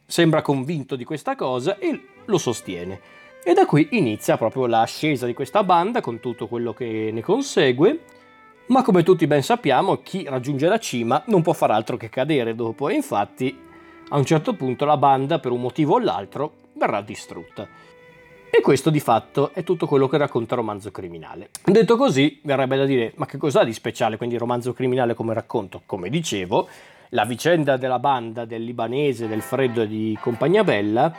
sembra 0.07 0.41
convinto 0.41 0.97
di 0.97 1.05
questa 1.05 1.37
cosa 1.37 1.77
e 1.79 2.01
lo 2.25 2.39
sostiene. 2.39 3.01
E 3.45 3.53
da 3.53 3.67
qui 3.67 3.89
inizia 3.91 4.39
proprio 4.39 4.65
l'ascesa 4.65 5.27
di 5.27 5.35
questa 5.35 5.63
banda 5.63 6.01
con 6.01 6.21
tutto 6.21 6.47
quello 6.47 6.73
che 6.73 7.11
ne 7.13 7.21
consegue. 7.21 8.01
Ma 8.69 8.83
come 8.83 9.03
tutti 9.03 9.27
ben 9.27 9.43
sappiamo, 9.43 10.01
chi 10.01 10.25
raggiunge 10.27 10.69
la 10.69 10.79
cima 10.79 11.23
non 11.27 11.43
può 11.43 11.53
far 11.53 11.71
altro 11.71 11.99
che 11.99 12.09
cadere 12.09 12.55
dopo, 12.55 12.89
e 12.89 12.95
infatti 12.95 13.66
a 14.09 14.17
un 14.17 14.25
certo 14.25 14.55
punto 14.55 14.85
la 14.85 14.97
banda, 14.97 15.39
per 15.39 15.53
un 15.53 15.61
motivo 15.61 15.95
o 15.95 15.99
l'altro, 15.99 16.53
verrà 16.75 17.01
distrutta. 17.01 17.67
E 18.49 18.61
questo 18.61 18.91
di 18.91 19.01
fatto 19.01 19.51
è 19.53 19.65
tutto 19.65 19.87
quello 19.87 20.09
che 20.09 20.17
racconta 20.17 20.55
Romanzo 20.55 20.91
Criminale. 20.91 21.51
Detto 21.65 21.97
così, 21.97 22.41
verrebbe 22.45 22.77
da 22.77 22.85
dire, 22.85 23.13
ma 23.17 23.27
che 23.27 23.37
cos'ha 23.37 23.65
di 23.65 23.73
speciale 23.73 24.17
quindi 24.17 24.39
Romanzo 24.39 24.73
Criminale 24.73 25.15
come 25.15 25.35
racconto? 25.35 25.83
Come 25.85 26.09
dicevo, 26.09 26.69
la 27.11 27.25
vicenda 27.25 27.77
della 27.77 27.99
banda, 27.99 28.45
del 28.45 28.65
libanese, 28.65 29.29
del 29.29 29.43
freddo 29.43 29.83
e 29.83 29.89
di 29.89 30.17
Compagnia 30.21 30.65
Bella, 30.65 31.13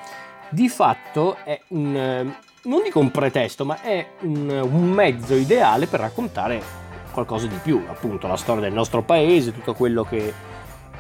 di 0.50 0.70
fatto 0.70 1.36
è 1.44 1.60
un, 1.70 2.34
non 2.64 2.82
dico 2.84 3.00
un 3.00 3.12
pretesto, 3.12 3.66
ma 3.66 3.82
è 3.82 4.08
un, 4.22 4.50
un 4.72 4.90
mezzo 4.90 5.36
ideale 5.36 5.86
per 5.88 6.00
raccontare 6.00 6.86
qualcosa 7.12 7.48
di 7.48 7.60
più, 7.62 7.84
appunto 7.88 8.28
la 8.28 8.38
storia 8.38 8.62
del 8.62 8.74
nostro 8.74 9.02
paese, 9.04 9.52
tutto 9.52 9.74
quello 9.74 10.04
che 10.04 10.34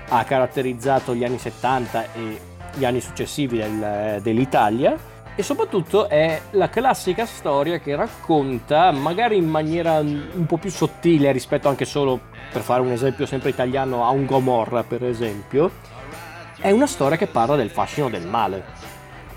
ha 0.10 0.24
caratterizzato 0.24 1.14
gli 1.14 1.24
anni 1.24 1.38
70 1.38 2.14
e 2.14 2.40
gli 2.76 2.86
anni 2.86 3.02
successivi 3.02 3.58
del, 3.58 4.20
dell'Italia 4.22 5.16
e 5.40 5.44
soprattutto 5.44 6.10
è 6.10 6.42
la 6.52 6.68
classica 6.68 7.28
storia 7.28 7.78
che 7.78 7.96
racconta, 7.96 8.92
magari 8.92 9.38
in 9.38 9.48
maniera 9.48 10.00
un 10.00 10.46
po' 10.48 10.58
più 10.58 10.72
sottile 10.72 11.32
rispetto 11.32 11.70
anche 11.70 11.86
solo, 11.86 12.20
per 12.52 12.64
fare 12.64 12.82
un 12.82 12.92
esempio 12.92 13.28
sempre 13.28 13.52
italiano, 13.52 14.04
a 14.04 14.10
un 14.10 14.26
Gomorra 14.26 14.84
per 14.84 15.04
esempio, 15.06 15.70
è 16.60 16.72
una 16.72 16.88
storia 16.88 17.18
che 17.18 17.28
parla 17.28 17.56
del 17.56 17.70
fascino 17.70 18.10
del 18.10 18.26
male. 18.26 18.64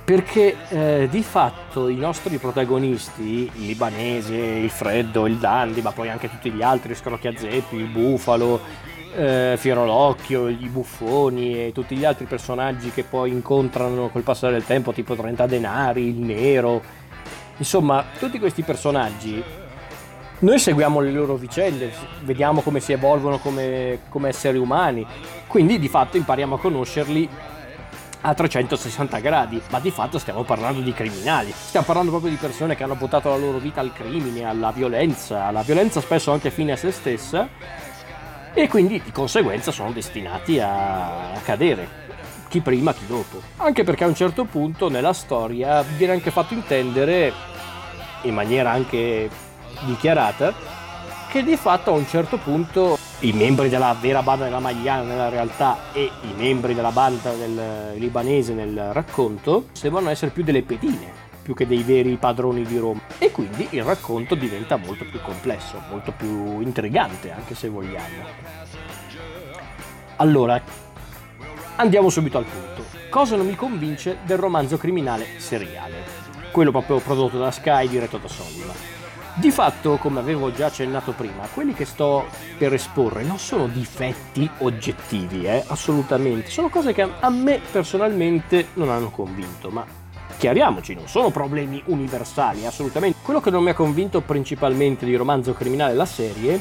Perché 0.02 0.56
eh, 0.70 1.08
di 1.10 1.22
fatto 1.22 1.88
i 1.88 1.96
nostri 1.96 2.38
protagonisti, 2.38 3.50
il 3.54 3.66
libanese, 3.66 4.34
il 4.34 4.70
freddo, 4.70 5.26
il 5.26 5.36
dandy, 5.36 5.82
ma 5.82 5.92
poi 5.92 6.08
anche 6.08 6.30
tutti 6.30 6.50
gli 6.50 6.62
altri, 6.62 6.94
Scrocchiazeppi, 6.94 7.76
il 7.76 7.88
bufalo, 7.88 8.58
eh, 9.14 9.54
Fierolocchio, 9.58 10.48
i 10.48 10.68
buffoni 10.68 11.66
e 11.66 11.72
tutti 11.72 11.96
gli 11.96 12.04
altri 12.04 12.26
personaggi 12.26 12.90
che 12.90 13.04
poi 13.04 13.30
incontrano 13.30 14.08
col 14.08 14.22
passare 14.22 14.52
del 14.52 14.64
tempo, 14.64 14.92
tipo 14.92 15.14
30 15.14 15.46
denari, 15.46 16.08
il 16.08 16.16
nero. 16.16 16.82
Insomma, 17.56 18.04
tutti 18.18 18.38
questi 18.38 18.62
personaggi, 18.62 19.42
noi 20.40 20.58
seguiamo 20.58 21.00
le 21.00 21.10
loro 21.10 21.36
vicende, 21.36 21.92
vediamo 22.22 22.62
come 22.62 22.80
si 22.80 22.92
evolvono 22.92 23.38
come, 23.38 24.00
come 24.08 24.28
esseri 24.30 24.56
umani, 24.56 25.06
quindi 25.46 25.78
di 25.78 25.88
fatto 25.88 26.16
impariamo 26.16 26.54
a 26.54 26.58
conoscerli 26.58 27.28
a 28.22 28.34
360 28.34 29.18
gradi, 29.18 29.60
ma 29.70 29.80
di 29.80 29.90
fatto 29.90 30.18
stiamo 30.18 30.42
parlando 30.42 30.80
di 30.80 30.92
criminali, 30.92 31.52
stiamo 31.54 31.84
parlando 31.84 32.10
proprio 32.10 32.30
di 32.30 32.38
persone 32.38 32.74
che 32.74 32.84
hanno 32.84 32.94
buttato 32.94 33.28
la 33.28 33.36
loro 33.36 33.58
vita 33.58 33.80
al 33.80 33.92
crimine, 33.92 34.44
alla 34.44 34.70
violenza, 34.70 35.44
alla 35.46 35.62
violenza 35.62 36.00
spesso 36.00 36.32
anche 36.32 36.50
fine 36.50 36.72
a 36.72 36.76
se 36.76 36.90
stessa 36.90 37.48
e 38.52 38.68
quindi 38.68 39.00
di 39.02 39.12
conseguenza 39.12 39.70
sono 39.70 39.92
destinati 39.92 40.58
a, 40.58 41.32
cadere, 41.44 41.88
chi 42.48 42.60
prima 42.60 42.92
chi 42.92 43.06
dopo. 43.06 43.40
Anche 43.56 43.84
perché 43.84 44.04
a 44.04 44.08
un 44.08 44.14
certo 44.14 44.44
punto 44.44 44.88
nella 44.88 45.12
storia 45.12 45.82
viene 45.82 46.14
anche 46.14 46.30
fatto 46.30 46.54
intendere, 46.54 47.32
in 48.22 48.34
maniera 48.34 48.70
anche 48.70 49.30
dichiarata, 49.86 50.52
che 51.30 51.44
di 51.44 51.56
fatto 51.56 51.90
a 51.90 51.94
un 51.94 52.06
certo 52.06 52.38
punto 52.38 52.98
i 53.20 53.32
membri 53.32 53.68
della 53.68 53.94
vera 53.98 54.22
banda 54.22 54.44
della 54.44 54.58
Magliana 54.58 55.02
nella 55.02 55.28
realtà 55.28 55.92
e 55.92 56.10
i 56.22 56.32
membri 56.36 56.74
della 56.74 56.90
banda 56.90 57.32
del 57.32 57.94
libanese 57.96 58.52
nel 58.52 58.90
racconto 58.92 59.66
sembrano 59.72 60.08
essere 60.08 60.32
più 60.32 60.42
delle 60.42 60.62
pedine 60.62 61.29
più 61.50 61.54
che 61.54 61.66
dei 61.66 61.82
veri 61.82 62.16
padroni 62.16 62.62
di 62.62 62.78
Roma. 62.78 63.00
E 63.18 63.32
quindi 63.32 63.66
il 63.70 63.82
racconto 63.82 64.36
diventa 64.36 64.76
molto 64.76 65.04
più 65.04 65.20
complesso, 65.20 65.82
molto 65.90 66.12
più 66.12 66.60
intrigante, 66.60 67.32
anche 67.32 67.56
se 67.56 67.68
vogliamo. 67.68 68.22
Allora, 70.16 70.62
andiamo 71.76 72.08
subito 72.08 72.38
al 72.38 72.44
punto. 72.44 72.84
Cosa 73.08 73.34
non 73.34 73.46
mi 73.46 73.56
convince 73.56 74.18
del 74.24 74.38
romanzo 74.38 74.76
criminale 74.76 75.26
seriale? 75.38 76.18
Quello 76.52 76.70
proprio 76.70 76.98
prodotto 76.98 77.38
da 77.38 77.50
Sky, 77.50 77.88
diretto 77.88 78.18
da 78.18 78.28
Solima. 78.28 78.72
Di 79.34 79.50
fatto, 79.50 79.96
come 79.96 80.20
avevo 80.20 80.52
già 80.52 80.66
accennato 80.66 81.12
prima, 81.12 81.48
quelli 81.52 81.72
che 81.72 81.84
sto 81.84 82.26
per 82.58 82.74
esporre 82.74 83.24
non 83.24 83.38
sono 83.38 83.66
difetti 83.66 84.48
oggettivi, 84.58 85.46
eh, 85.46 85.64
assolutamente, 85.66 86.50
sono 86.50 86.68
cose 86.68 86.92
che 86.92 87.08
a 87.18 87.30
me 87.30 87.60
personalmente 87.72 88.68
non 88.74 88.90
hanno 88.90 89.10
convinto, 89.10 89.70
ma 89.70 89.98
chiariamoci, 90.40 90.94
non 90.94 91.06
sono 91.06 91.28
problemi 91.28 91.82
universali, 91.84 92.64
assolutamente. 92.64 93.18
Quello 93.22 93.42
che 93.42 93.50
non 93.50 93.62
mi 93.62 93.68
ha 93.68 93.74
convinto 93.74 94.22
principalmente 94.22 95.04
di 95.04 95.14
romanzo 95.14 95.52
criminale 95.52 95.92
la 95.92 96.06
serie, 96.06 96.58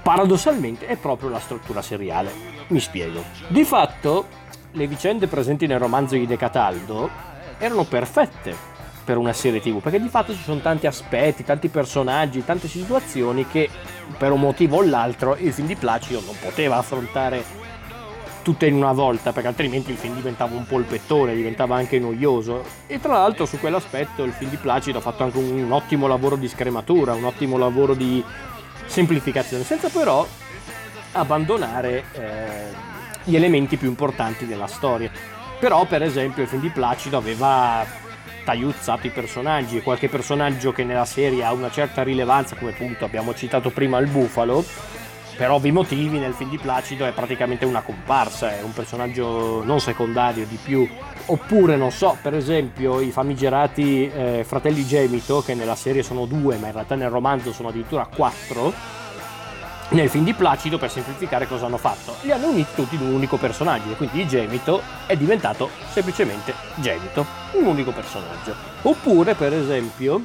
paradossalmente, 0.00 0.86
è 0.86 0.96
proprio 0.96 1.28
la 1.28 1.40
struttura 1.40 1.82
seriale. 1.82 2.30
Mi 2.68 2.78
spiego. 2.78 3.24
Di 3.48 3.64
fatto, 3.64 4.26
le 4.70 4.86
vicende 4.86 5.26
presenti 5.26 5.66
nel 5.66 5.80
romanzo 5.80 6.14
di 6.14 6.24
De 6.24 6.36
Cataldo 6.36 7.10
erano 7.58 7.82
perfette 7.82 8.70
per 9.04 9.16
una 9.16 9.32
serie 9.32 9.60
tv 9.60 9.80
perché 9.80 10.00
di 10.00 10.08
fatto 10.08 10.32
ci 10.32 10.42
sono 10.42 10.60
tanti 10.60 10.86
aspetti, 10.86 11.42
tanti 11.42 11.66
personaggi, 11.66 12.44
tante 12.44 12.68
situazioni 12.68 13.44
che 13.48 13.68
per 14.16 14.30
un 14.30 14.38
motivo 14.38 14.76
o 14.76 14.82
l'altro 14.82 15.36
il 15.36 15.52
film 15.52 15.66
di 15.66 15.74
Placido 15.74 16.22
non 16.24 16.36
poteva 16.40 16.76
affrontare 16.76 17.61
tutte 18.42 18.66
in 18.66 18.74
una 18.74 18.92
volta 18.92 19.32
perché 19.32 19.48
altrimenti 19.48 19.90
il 19.90 19.96
film 19.96 20.14
diventava 20.14 20.54
un 20.54 20.66
polpettone, 20.66 21.34
diventava 21.34 21.76
anche 21.76 21.98
noioso 21.98 22.64
e 22.86 23.00
tra 23.00 23.14
l'altro 23.14 23.46
su 23.46 23.58
quell'aspetto 23.58 24.24
il 24.24 24.32
film 24.32 24.50
di 24.50 24.56
Placido 24.56 24.98
ha 24.98 25.00
fatto 25.00 25.22
anche 25.22 25.38
un, 25.38 25.62
un 25.62 25.72
ottimo 25.72 26.06
lavoro 26.06 26.36
di 26.36 26.48
scrematura, 26.48 27.14
un 27.14 27.24
ottimo 27.24 27.56
lavoro 27.56 27.94
di 27.94 28.22
semplificazione 28.86 29.64
senza 29.64 29.88
però 29.88 30.26
abbandonare 31.12 32.04
eh, 32.12 32.90
gli 33.24 33.36
elementi 33.36 33.76
più 33.76 33.88
importanti 33.88 34.46
della 34.46 34.66
storia. 34.66 35.10
Però 35.58 35.86
per 35.86 36.02
esempio 36.02 36.42
il 36.42 36.48
film 36.48 36.60
di 36.60 36.70
Placido 36.70 37.16
aveva 37.16 37.86
tagliuzzato 38.44 39.06
i 39.06 39.10
personaggi 39.10 39.76
e 39.76 39.82
qualche 39.82 40.08
personaggio 40.08 40.72
che 40.72 40.84
nella 40.84 41.04
serie 41.04 41.44
ha 41.44 41.52
una 41.52 41.70
certa 41.70 42.02
rilevanza, 42.02 42.56
come 42.56 42.72
appunto 42.72 43.04
abbiamo 43.04 43.34
citato 43.34 43.70
prima 43.70 43.98
il 43.98 44.08
bufalo, 44.08 44.64
per 45.42 45.50
ovvi 45.50 45.72
motivi 45.72 46.20
nel 46.20 46.34
film 46.34 46.50
di 46.50 46.56
Placido 46.56 47.04
è 47.04 47.10
praticamente 47.10 47.64
una 47.64 47.80
comparsa, 47.80 48.56
è 48.56 48.62
un 48.62 48.72
personaggio 48.72 49.64
non 49.64 49.80
secondario 49.80 50.46
di 50.46 50.56
più. 50.56 50.88
Oppure, 51.26 51.74
non 51.74 51.90
so, 51.90 52.16
per 52.22 52.32
esempio 52.34 53.00
i 53.00 53.10
famigerati 53.10 54.08
eh, 54.08 54.44
fratelli 54.46 54.86
Gemito, 54.86 55.42
che 55.42 55.54
nella 55.54 55.74
serie 55.74 56.04
sono 56.04 56.26
due, 56.26 56.58
ma 56.58 56.68
in 56.68 56.74
realtà 56.74 56.94
nel 56.94 57.10
romanzo 57.10 57.52
sono 57.52 57.70
addirittura 57.70 58.06
quattro, 58.06 58.72
nel 59.88 60.08
film 60.08 60.22
di 60.22 60.32
Placido, 60.32 60.78
per 60.78 60.92
semplificare 60.92 61.48
cosa 61.48 61.66
hanno 61.66 61.76
fatto, 61.76 62.14
li 62.20 62.30
hanno 62.30 62.46
uniti 62.46 62.74
tutti 62.76 62.94
in 62.94 63.00
un 63.00 63.12
unico 63.12 63.36
personaggio 63.36 63.90
e 63.90 63.96
quindi 63.96 64.24
Gemito 64.28 64.80
è 65.06 65.16
diventato 65.16 65.70
semplicemente 65.90 66.54
Gemito, 66.76 67.26
un 67.54 67.66
unico 67.66 67.90
personaggio. 67.90 68.54
Oppure, 68.82 69.34
per 69.34 69.52
esempio, 69.52 70.22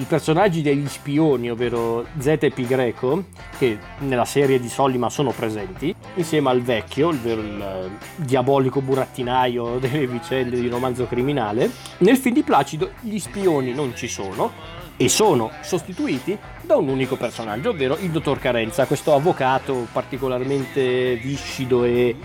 i 0.00 0.04
personaggi 0.04 0.62
degli 0.62 0.88
spioni, 0.88 1.50
ovvero 1.50 2.06
Z 2.18 2.38
e 2.40 2.50
Pi 2.50 2.66
Greco, 2.66 3.24
che 3.58 3.78
nella 3.98 4.24
serie 4.24 4.58
di 4.58 4.68
Sollima 4.68 5.10
sono 5.10 5.30
presenti, 5.30 5.94
insieme 6.14 6.48
al 6.48 6.62
vecchio, 6.62 7.08
ovvero 7.08 7.42
il 7.42 7.60
eh, 7.60 7.90
diabolico 8.16 8.80
burattinaio 8.80 9.76
delle 9.78 10.06
vicende 10.06 10.58
di 10.58 10.68
romanzo 10.68 11.06
criminale. 11.06 11.70
Nel 11.98 12.16
film 12.16 12.34
di 12.34 12.42
Placido 12.42 12.92
gli 13.00 13.18
spioni 13.18 13.74
non 13.74 13.94
ci 13.94 14.08
sono 14.08 14.78
e 14.96 15.08
sono 15.08 15.50
sostituiti 15.60 16.36
da 16.62 16.76
un 16.76 16.88
unico 16.88 17.16
personaggio, 17.16 17.70
ovvero 17.70 17.96
il 18.00 18.10
dottor 18.10 18.38
Carenza, 18.38 18.86
questo 18.86 19.14
avvocato 19.14 19.86
particolarmente 19.92 21.16
viscido 21.16 21.84
e 21.84 22.16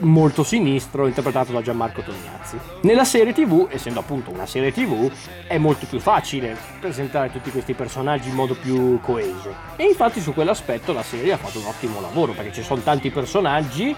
molto 0.00 0.42
sinistro 0.44 1.06
interpretato 1.06 1.52
da 1.52 1.62
Gianmarco 1.62 2.02
Tognazzi. 2.02 2.58
Nella 2.82 3.04
serie 3.04 3.32
tv, 3.32 3.68
essendo 3.70 4.00
appunto 4.00 4.30
una 4.30 4.46
serie 4.46 4.72
tv, 4.72 5.10
è 5.46 5.58
molto 5.58 5.86
più 5.86 5.98
facile 5.98 6.56
presentare 6.80 7.30
tutti 7.30 7.50
questi 7.50 7.74
personaggi 7.74 8.28
in 8.28 8.34
modo 8.34 8.54
più 8.54 9.00
coeso. 9.00 9.54
E 9.76 9.84
infatti 9.84 10.20
su 10.20 10.32
quell'aspetto 10.32 10.92
la 10.92 11.02
serie 11.02 11.32
ha 11.32 11.36
fatto 11.38 11.58
un 11.58 11.66
ottimo 11.66 12.00
lavoro 12.00 12.32
perché 12.32 12.52
ci 12.52 12.62
sono 12.62 12.80
tanti 12.80 13.10
personaggi 13.10 13.94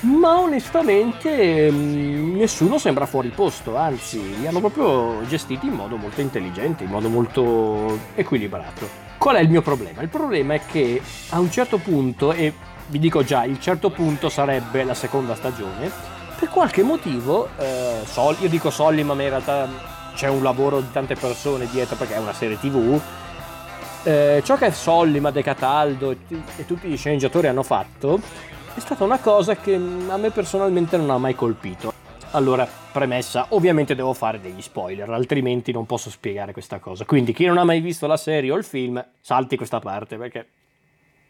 ma 0.00 0.38
onestamente 0.38 1.70
mm, 1.70 2.36
nessuno 2.36 2.78
sembra 2.78 3.06
fuori 3.06 3.30
posto, 3.30 3.76
anzi 3.76 4.38
li 4.38 4.46
hanno 4.46 4.60
proprio 4.60 5.26
gestiti 5.26 5.66
in 5.66 5.72
modo 5.72 5.96
molto 5.96 6.20
intelligente, 6.20 6.84
in 6.84 6.90
modo 6.90 7.08
molto 7.08 7.98
equilibrato. 8.14 9.06
Qual 9.18 9.34
è 9.34 9.40
il 9.40 9.50
mio 9.50 9.62
problema? 9.62 10.02
Il 10.02 10.08
problema 10.08 10.54
è 10.54 10.60
che 10.64 11.02
a 11.30 11.40
un 11.40 11.50
certo 11.50 11.78
punto, 11.78 12.32
e 12.32 12.54
vi 12.88 12.98
dico 12.98 13.22
già, 13.22 13.44
il 13.44 13.60
certo 13.60 13.90
punto 13.90 14.28
sarebbe 14.28 14.84
la 14.84 14.94
seconda 14.94 15.34
stagione, 15.34 15.90
per 16.38 16.48
qualche 16.48 16.82
motivo, 16.82 17.48
eh, 17.58 18.00
Sol, 18.04 18.36
io 18.40 18.48
dico 18.48 18.70
Solly, 18.70 19.02
ma 19.02 19.14
in 19.14 19.28
realtà 19.28 19.68
c'è 20.14 20.28
un 20.28 20.42
lavoro 20.42 20.80
di 20.80 20.90
tante 20.92 21.14
persone 21.14 21.68
dietro 21.70 21.96
perché 21.96 22.14
è 22.14 22.18
una 22.18 22.32
serie 22.32 22.58
tv, 22.58 23.00
eh, 24.04 24.42
ciò 24.44 24.56
che 24.56 24.70
Sollima, 24.70 25.30
De 25.30 25.42
Cataldo 25.42 26.10
e, 26.10 26.26
t- 26.26 26.40
e 26.56 26.66
tutti 26.66 26.88
gli 26.88 26.96
sceneggiatori 26.96 27.48
hanno 27.48 27.62
fatto 27.62 28.20
è 28.74 28.80
stata 28.80 29.02
una 29.02 29.18
cosa 29.18 29.56
che 29.56 29.74
a 29.74 30.16
me 30.16 30.30
personalmente 30.30 30.96
non 30.96 31.10
ha 31.10 31.18
mai 31.18 31.34
colpito. 31.34 31.92
Allora, 32.32 32.68
premessa, 32.92 33.46
ovviamente 33.50 33.96
devo 33.96 34.12
fare 34.12 34.40
degli 34.40 34.62
spoiler, 34.62 35.10
altrimenti 35.10 35.72
non 35.72 35.86
posso 35.86 36.10
spiegare 36.10 36.52
questa 36.52 36.78
cosa. 36.78 37.04
Quindi 37.04 37.32
chi 37.32 37.46
non 37.46 37.58
ha 37.58 37.64
mai 37.64 37.80
visto 37.80 38.06
la 38.06 38.16
serie 38.16 38.52
o 38.52 38.56
il 38.56 38.64
film, 38.64 39.04
salti 39.20 39.56
questa 39.56 39.80
parte 39.80 40.16
perché 40.16 40.46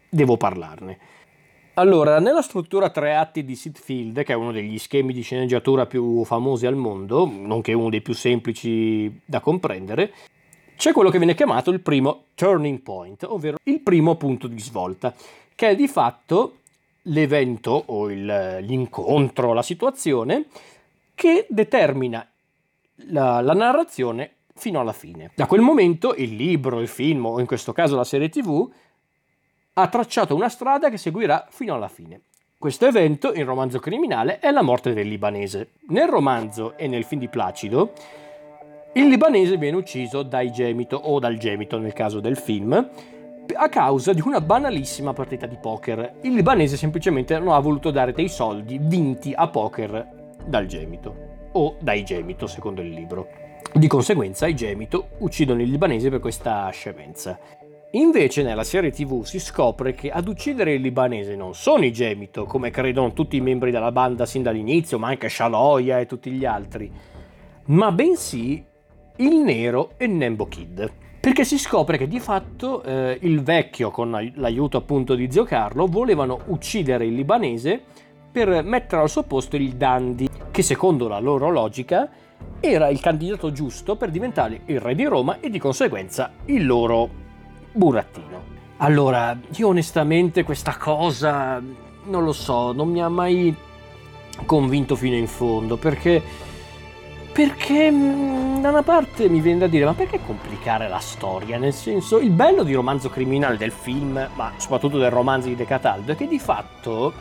devo 0.09 0.37
parlarne. 0.37 0.99
Allora, 1.79 2.19
nella 2.19 2.43
struttura 2.43 2.91
tre 2.91 3.15
atti 3.15 3.45
di 3.45 3.55
Sitfield, 3.55 4.25
che 4.25 4.33
è 4.33 4.37
uno 4.37 4.51
degli 4.51 4.79
schemi 4.79 5.13
di 5.13 5.23
sceneggiatura 5.23 5.87
più 5.87 6.25
famosi 6.25 6.67
al 6.67 6.75
mondo, 6.75 7.25
nonché 7.33 7.73
uno 7.73 7.89
dei 7.89 8.01
più 8.01 8.15
semplici 8.15 9.21
da 9.25 9.39
comprendere, 9.39 10.13
c'è 10.77 10.91
quello 10.91 11.09
che 11.09 11.19
viene 11.19 11.37
chiamato 11.37 11.71
il 11.71 11.79
primo 11.79 12.25
turning 12.35 12.81
point, 12.81 13.23
ovvero 13.23 13.59
il 13.63 13.79
primo 13.79 14.17
punto 14.17 14.49
di 14.49 14.59
svolta, 14.59 15.15
che 15.55 15.69
è 15.69 15.77
di 15.77 15.87
fatto 15.87 16.57
l'evento 17.03 17.85
o 17.87 18.11
il, 18.11 18.59
l'incontro, 18.63 19.53
la 19.53 19.63
situazione 19.63 20.47
che 21.15 21.47
determina 21.49 22.29
la, 23.11 23.41
la 23.41 23.55
narrazione 23.55 24.33
fino 24.53 24.81
alla 24.81 24.93
fine. 24.93 25.31
Da 25.37 25.47
quel 25.47 25.61
momento 25.61 26.13
il 26.17 26.35
libro, 26.35 26.81
il 26.81 26.89
film 26.89 27.25
o 27.27 27.39
in 27.39 27.47
questo 27.47 27.73
caso 27.73 27.95
la 27.95 28.03
serie 28.03 28.29
tv 28.29 28.69
ha 29.81 29.87
tracciato 29.87 30.35
una 30.35 30.49
strada 30.49 30.91
che 30.91 30.97
seguirà 30.97 31.47
fino 31.51 31.73
alla 31.73 31.87
fine. 31.87 32.23
Questo 32.59 32.87
evento, 32.87 33.33
in 33.33 33.45
romanzo 33.45 33.79
criminale, 33.79 34.41
è 34.41 34.51
la 34.51 34.63
morte 34.63 34.93
del 34.93 35.07
libanese. 35.07 35.75
Nel 35.91 36.09
romanzo 36.09 36.77
e 36.77 36.89
nel 36.89 37.05
film 37.05 37.21
di 37.21 37.29
Placido, 37.29 37.93
il 38.95 39.07
libanese 39.07 39.57
viene 39.57 39.77
ucciso 39.77 40.25
dai 40.25 40.51
Gemito 40.51 40.97
o 40.97 41.21
dal 41.21 41.37
Gemito 41.37 41.79
nel 41.79 41.93
caso 41.93 42.19
del 42.19 42.37
film, 42.37 42.91
a 43.55 43.69
causa 43.69 44.13
di 44.13 44.21
una 44.21 44.41
banalissima 44.41 45.13
partita 45.13 45.47
di 45.47 45.57
poker. 45.61 46.15
Il 46.23 46.35
libanese 46.35 46.77
semplicemente 46.77 47.39
non 47.39 47.55
ha 47.55 47.61
voluto 47.61 47.93
dare 47.93 48.13
dei 48.13 48.29
soldi 48.29 48.81
vinti 48.83 49.33
a 49.33 49.47
poker 49.47 50.35
dal 50.45 50.67
Gemito 50.67 51.51
o 51.53 51.77
dai 51.81 52.05
Gemito, 52.05 52.49
secondo 52.49 52.81
il 52.81 52.91
libro. 52.91 53.29
Di 53.73 53.87
conseguenza 53.87 54.49
i 54.49 54.57
Gemito 54.57 55.11
uccidono 55.19 55.63
il 55.63 55.71
libanese 55.71 56.11
per 56.11 56.19
questa 56.19 56.69
scemenza. 56.71 57.39
Invece 57.93 58.43
nella 58.43 58.65
serie 58.65 58.91
tv 58.91 59.25
si 59.25 59.41
scopre 59.41 59.95
che 59.95 60.11
ad 60.11 60.29
uccidere 60.29 60.75
il 60.75 60.83
libanese 60.83 61.35
non 61.35 61.55
sono 61.55 61.87
i 61.87 61.93
Gemito, 61.93 62.45
come 62.45 62.69
credono 62.69 63.15
tutti 63.15 63.37
i 63.37 63.41
membri 63.41 63.71
della 63.71 63.93
banda 63.93 64.27
sin 64.27 64.43
dall'inizio, 64.43 64.99
ma 64.99 65.09
anche 65.09 65.31
Shaloya 65.31 65.99
e 65.99 66.05
tutti 66.05 66.31
gli 66.31 66.45
altri, 66.45 66.93
ma 67.67 67.91
bensì 67.91 68.63
il 69.17 69.37
nero 69.37 69.93
e 69.97 70.07
Nembo 70.07 70.47
Kid. 70.49 70.93
Perché 71.19 71.45
si 71.45 71.59
scopre 71.59 71.97
che 71.97 72.07
di 72.07 72.21
fatto 72.21 72.83
eh, 72.83 73.19
il 73.23 73.43
vecchio, 73.43 73.91
con 73.91 74.11
l'aiuto 74.35 74.77
appunto 74.77 75.15
di 75.15 75.33
zio 75.33 75.45
Carlo, 75.45 75.87
volevano 75.87 76.41
uccidere 76.49 77.07
il 77.07 77.15
libanese 77.15 77.81
per 78.31 78.63
mettere 78.65 79.01
al 79.01 79.09
suo 79.09 79.23
posto 79.23 79.57
il 79.57 79.73
Dandi, 79.77 80.29
che 80.51 80.63
secondo 80.63 81.09
la 81.09 81.21
loro 81.21 81.49
logica 81.49 82.11
era 82.61 82.89
il 82.89 83.01
candidato 83.01 83.51
giusto 83.51 83.97
per 83.97 84.11
diventare 84.11 84.61
il 84.67 84.79
re 84.79 84.95
di 84.95 85.05
Roma 85.05 85.41
e 85.41 85.49
di 85.49 85.59
conseguenza 85.59 86.33
il 86.45 86.67
loro 86.67 87.27
burattino. 87.79 88.57
Allora, 88.79 89.37
io 89.57 89.69
onestamente 89.69 90.43
questa 90.43 90.77
cosa 90.77 91.61
non 92.05 92.25
lo 92.25 92.33
so, 92.33 92.73
non 92.73 92.89
mi 92.89 93.03
ha 93.03 93.09
mai 93.09 93.55
convinto 94.47 94.95
fino 94.95 95.17
in 95.17 95.27
fondo 95.27 95.77
perché 95.77 96.23
perché 97.33 97.89
mm, 97.89 98.61
da 98.61 98.71
una 98.71 98.83
parte 98.83 99.29
mi 99.29 99.41
viene 99.41 99.61
da 99.61 99.67
dire, 99.69 99.85
ma 99.85 99.95
perché 99.95 100.19
complicare 100.27 100.89
la 100.89 100.99
storia? 100.99 101.57
Nel 101.57 101.73
senso, 101.73 102.19
il 102.19 102.31
bello 102.31 102.65
di 102.65 102.75
romanzo 102.75 103.11
criminale 103.11 103.57
del 103.57 103.71
film, 103.71 104.29
ma 104.35 104.53
soprattutto 104.57 104.99
del 104.99 105.11
romanzo 105.11 105.47
di 105.47 105.55
De 105.55 105.65
Cataldo, 105.65 106.13
è 106.13 106.17
che 106.17 106.27
di 106.27 106.41
fatto 106.41 107.13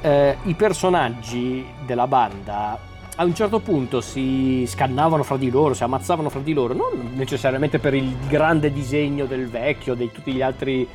eh, 0.00 0.36
i 0.44 0.54
personaggi 0.54 1.66
della 1.84 2.06
banda 2.06 2.78
a 3.18 3.24
un 3.24 3.34
certo 3.34 3.60
punto 3.60 4.00
si 4.02 4.64
scannavano 4.66 5.22
fra 5.22 5.38
di 5.38 5.50
loro, 5.50 5.72
si 5.72 5.82
ammazzavano 5.82 6.28
fra 6.28 6.40
di 6.40 6.52
loro, 6.52 6.74
non 6.74 7.12
necessariamente 7.14 7.78
per 7.78 7.94
il 7.94 8.14
grande 8.28 8.70
disegno 8.70 9.24
del 9.24 9.48
vecchio, 9.48 9.94
di 9.94 10.10
tutti 10.12 10.32
gli 10.32 10.42
altri 10.42 10.86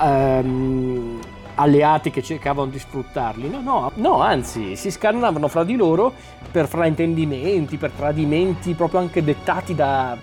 um, 0.00 1.20
alleati 1.54 2.10
che 2.10 2.20
cercavano 2.20 2.70
di 2.70 2.80
sfruttarli. 2.80 3.48
No, 3.48 3.60
no, 3.60 3.92
no, 3.94 4.20
anzi, 4.20 4.74
si 4.74 4.90
scannavano 4.90 5.46
fra 5.46 5.62
di 5.62 5.76
loro 5.76 6.12
per 6.50 6.66
fraintendimenti, 6.66 7.76
per 7.76 7.92
tradimenti 7.92 8.74
proprio 8.74 8.98
anche 8.98 9.22
dettati 9.22 9.74
da 9.74 10.18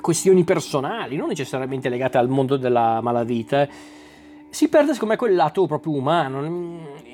questioni 0.00 0.42
personali, 0.44 1.16
non 1.16 1.28
necessariamente 1.28 1.90
legate 1.90 2.16
al 2.16 2.28
mondo 2.28 2.56
della 2.56 3.00
malavita, 3.02 3.68
si 4.54 4.68
perde 4.68 4.92
secondo 4.92 5.14
me 5.14 5.18
quel 5.18 5.34
lato 5.34 5.66
proprio 5.66 5.94
umano. 5.94 6.40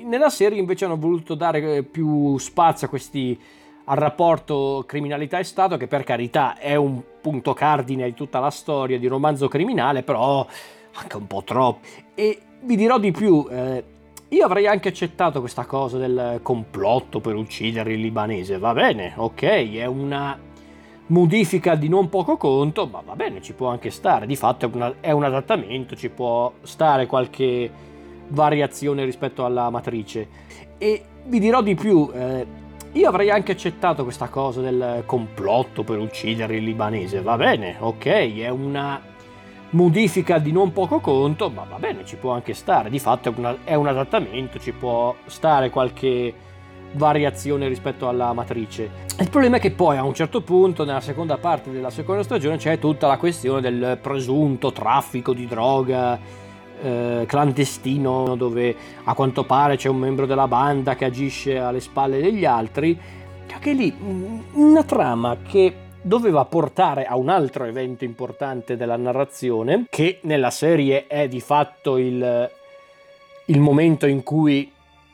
Nella 0.03 0.29
serie 0.29 0.59
invece 0.59 0.85
hanno 0.85 0.97
voluto 0.97 1.33
dare 1.33 1.81
più 1.81 2.37
spazio 2.37 2.85
a 2.85 2.89
questi 2.89 3.37
al 3.85 3.97
rapporto 3.97 4.83
criminalità 4.85 5.39
e 5.39 5.43
Stato, 5.43 5.75
che 5.75 5.87
per 5.87 6.03
carità 6.03 6.57
è 6.57 6.75
un 6.75 7.01
punto 7.19 7.53
cardine 7.53 8.05
di 8.05 8.13
tutta 8.13 8.39
la 8.39 8.51
storia 8.51 8.99
di 8.99 9.07
romanzo 9.07 9.47
criminale, 9.47 10.03
però 10.03 10.45
anche 10.93 11.17
un 11.17 11.25
po' 11.25 11.41
troppo. 11.43 11.79
E 12.13 12.39
vi 12.61 12.75
dirò 12.75 12.99
di 12.99 13.11
più, 13.11 13.47
eh, 13.49 13.83
io 14.29 14.45
avrei 14.45 14.67
anche 14.67 14.89
accettato 14.89 15.39
questa 15.39 15.65
cosa 15.65 15.97
del 15.97 16.39
complotto 16.43 17.19
per 17.21 17.35
uccidere 17.35 17.93
il 17.93 18.01
libanese, 18.01 18.59
va 18.59 18.73
bene, 18.73 19.13
ok, 19.15 19.41
è 19.73 19.85
una 19.87 20.37
modifica 21.11 21.75
di 21.75 21.89
non 21.89 22.09
poco 22.09 22.37
conto, 22.37 22.87
ma 22.87 23.01
va 23.05 23.15
bene, 23.15 23.41
ci 23.41 23.53
può 23.53 23.67
anche 23.67 23.91
stare, 23.91 24.25
di 24.25 24.35
fatto 24.35 24.65
è, 24.65 24.69
una, 24.73 24.95
è 24.99 25.11
un 25.11 25.23
adattamento, 25.23 25.95
ci 25.95 26.09
può 26.09 26.51
stare 26.63 27.05
qualche 27.05 27.69
variazione 28.29 29.03
rispetto 29.03 29.45
alla 29.45 29.69
matrice. 29.69 30.27
E 30.77 31.03
vi 31.25 31.39
dirò 31.39 31.61
di 31.61 31.75
più, 31.75 32.09
eh, 32.13 32.45
io 32.93 33.07
avrei 33.07 33.29
anche 33.29 33.51
accettato 33.51 34.03
questa 34.03 34.29
cosa 34.29 34.61
del 34.61 35.03
complotto 35.05 35.83
per 35.83 35.99
uccidere 35.99 36.55
il 36.55 36.63
libanese, 36.63 37.21
va 37.21 37.35
bene, 37.35 37.75
ok, 37.77 38.05
è 38.37 38.49
una 38.49 39.09
modifica 39.71 40.37
di 40.37 40.51
non 40.51 40.71
poco 40.71 40.99
conto, 40.99 41.49
ma 41.49 41.65
va 41.69 41.77
bene, 41.77 42.05
ci 42.05 42.15
può 42.15 42.31
anche 42.31 42.53
stare, 42.53 42.89
di 42.89 42.99
fatto 42.99 43.29
è, 43.29 43.33
una, 43.35 43.57
è 43.65 43.73
un 43.73 43.87
adattamento, 43.87 44.59
ci 44.59 44.71
può 44.71 45.13
stare 45.25 45.69
qualche 45.69 46.33
variazione 46.93 47.67
rispetto 47.67 48.07
alla 48.07 48.33
matrice. 48.33 48.89
Il 49.19 49.29
problema 49.29 49.57
è 49.57 49.59
che 49.59 49.71
poi 49.71 49.97
a 49.97 50.03
un 50.03 50.13
certo 50.13 50.41
punto, 50.41 50.83
nella 50.83 51.01
seconda 51.01 51.37
parte 51.37 51.71
della 51.71 51.89
seconda 51.89 52.23
stagione, 52.23 52.57
c'è 52.57 52.79
tutta 52.79 53.07
la 53.07 53.17
questione 53.17 53.61
del 53.61 53.97
presunto 54.01 54.71
traffico 54.71 55.33
di 55.33 55.45
droga 55.45 56.19
eh, 56.81 57.23
clandestino, 57.27 58.35
dove 58.35 58.75
a 59.03 59.13
quanto 59.13 59.43
pare 59.43 59.77
c'è 59.77 59.89
un 59.89 59.99
membro 59.99 60.25
della 60.25 60.47
banda 60.47 60.95
che 60.95 61.05
agisce 61.05 61.57
alle 61.57 61.79
spalle 61.79 62.19
degli 62.19 62.45
altri. 62.45 62.99
Anche 63.53 63.73
lì 63.73 63.93
una 64.53 64.83
trama 64.83 65.37
che 65.47 65.73
doveva 66.01 66.45
portare 66.45 67.05
a 67.05 67.15
un 67.15 67.29
altro 67.29 67.65
evento 67.65 68.03
importante 68.03 68.75
della 68.75 68.97
narrazione, 68.97 69.85
che 69.89 70.19
nella 70.23 70.49
serie 70.49 71.05
è 71.05 71.27
di 71.27 71.41
fatto 71.41 71.97
il, 71.97 72.49
il 73.45 73.59
momento 73.59 74.07
in 74.07 74.23
cui 74.23 74.71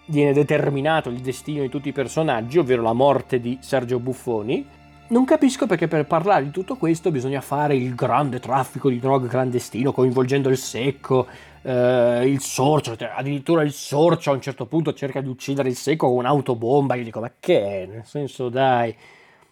viene 0.07 0.33
determinato 0.33 1.09
il 1.09 1.19
destino 1.19 1.61
di 1.61 1.69
tutti 1.69 1.89
i 1.89 1.93
personaggi, 1.93 2.57
ovvero 2.57 2.81
la 2.81 2.93
morte 2.93 3.39
di 3.39 3.57
Sergio 3.61 3.99
Buffoni. 3.99 4.65
Non 5.09 5.23
capisco 5.23 5.67
perché 5.67 5.87
per 5.87 6.05
parlare 6.05 6.43
di 6.43 6.51
tutto 6.51 6.75
questo 6.75 7.11
bisogna 7.11 7.39
fare 7.39 7.75
il 7.75 7.95
grande 7.95 8.39
traffico 8.39 8.89
di 8.89 8.99
droga 8.99 9.27
clandestino, 9.27 9.93
coinvolgendo 9.93 10.49
il 10.49 10.57
secco, 10.57 11.27
eh, 11.61 12.23
il 12.25 12.41
sorcio, 12.41 12.97
cioè, 12.97 13.11
addirittura 13.15 13.63
il 13.63 13.71
sorcio 13.71 14.31
a 14.31 14.33
un 14.33 14.41
certo 14.41 14.65
punto 14.65 14.93
cerca 14.93 15.21
di 15.21 15.29
uccidere 15.29 15.69
il 15.69 15.77
secco 15.77 16.07
con 16.07 16.17
un'autobomba. 16.17 16.95
Io 16.95 17.05
dico, 17.05 17.21
ma 17.21 17.31
che 17.39 17.83
è? 17.83 17.85
Nel 17.85 18.05
senso, 18.05 18.49
dai. 18.49 18.93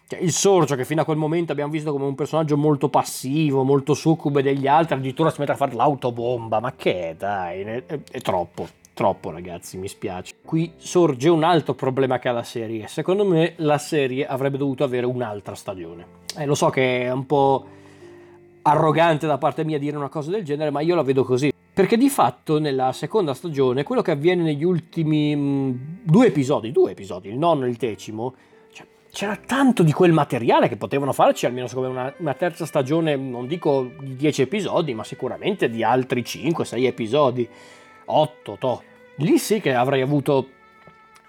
Cioè, 0.08 0.20
il 0.20 0.34
sorcio, 0.34 0.76
che 0.76 0.84
fino 0.84 1.02
a 1.02 1.06
quel 1.06 1.18
momento 1.18 1.54
abbiamo 1.54 1.72
visto 1.72 1.92
come 1.92 2.06
un 2.06 2.16
personaggio 2.16 2.58
molto 2.58 2.90
passivo, 2.90 3.64
molto 3.64 3.94
succube 3.94 4.44
degli 4.44 4.68
altri, 4.68 4.96
addirittura 4.96 5.30
si 5.30 5.40
mette 5.40 5.54
a 5.54 5.56
fare 5.56 5.74
l'autobomba. 5.74 6.60
Ma 6.60 6.74
che 6.76 7.12
è, 7.12 7.16
dai? 7.16 7.62
È, 7.62 7.86
è, 7.86 8.00
è 8.12 8.20
troppo. 8.20 8.84
Troppo 8.96 9.30
ragazzi, 9.30 9.78
mi 9.78 9.90
spiace. 9.90 10.36
Qui 10.42 10.72
sorge 10.78 11.28
un 11.28 11.44
altro 11.44 11.74
problema 11.74 12.18
che 12.18 12.30
ha 12.30 12.32
la 12.32 12.44
serie. 12.44 12.88
Secondo 12.88 13.26
me 13.26 13.52
la 13.58 13.78
serie 13.78 14.26
avrebbe 14.26 14.58
dovuto 14.58 14.86
avere 14.86 15.06
un'altra 15.06 15.54
stagione. 15.54 16.06
Eh, 16.38 16.46
lo 16.46 16.56
so 16.56 16.70
che 16.70 17.02
è 17.02 17.12
un 17.12 17.26
po' 17.26 17.66
arrogante 18.62 19.28
da 19.28 19.38
parte 19.38 19.66
mia 19.66 19.78
dire 19.78 19.98
una 19.98 20.08
cosa 20.08 20.32
del 20.32 20.46
genere, 20.46 20.70
ma 20.70 20.80
io 20.80 20.96
la 20.96 21.02
vedo 21.02 21.26
così. 21.26 21.52
Perché 21.74 21.98
di 21.98 22.08
fatto 22.08 22.58
nella 22.58 22.94
seconda 22.94 23.34
stagione 23.34 23.84
quello 23.84 24.02
che 24.02 24.12
avviene 24.12 24.44
negli 24.44 24.64
ultimi 24.64 25.36
mh, 25.36 25.42
mm, 25.42 25.72
due 26.02 26.28
episodi, 26.28 26.72
due 26.72 26.92
episodi, 26.92 27.28
il 27.28 27.38
nono 27.38 27.66
e 27.66 27.68
il 27.68 27.76
decimo, 27.76 28.34
cioè, 28.72 28.88
c'era 29.12 29.36
tanto 29.36 29.84
di 29.84 29.92
quel 29.92 30.14
materiale 30.14 30.70
che 30.70 30.78
potevano 30.78 31.12
farci 31.12 31.46
almeno 31.46 31.68
secondo 31.68 31.92
me 31.92 32.00
una, 32.00 32.14
una 32.20 32.34
terza 32.34 32.66
stagione, 32.66 33.18
non 33.18 33.46
dico 33.46 33.92
di 34.00 34.16
dieci 34.16 34.42
episodi, 34.42 34.94
ma 34.94 35.04
sicuramente 35.04 35.70
di 35.70 35.84
altri 35.84 36.22
5-6 36.22 36.86
episodi 36.86 37.50
8, 38.06 38.58
to. 38.60 38.84
Lì 39.18 39.38
sì 39.38 39.60
che 39.60 39.74
avrei 39.74 40.02
avuto 40.02 40.50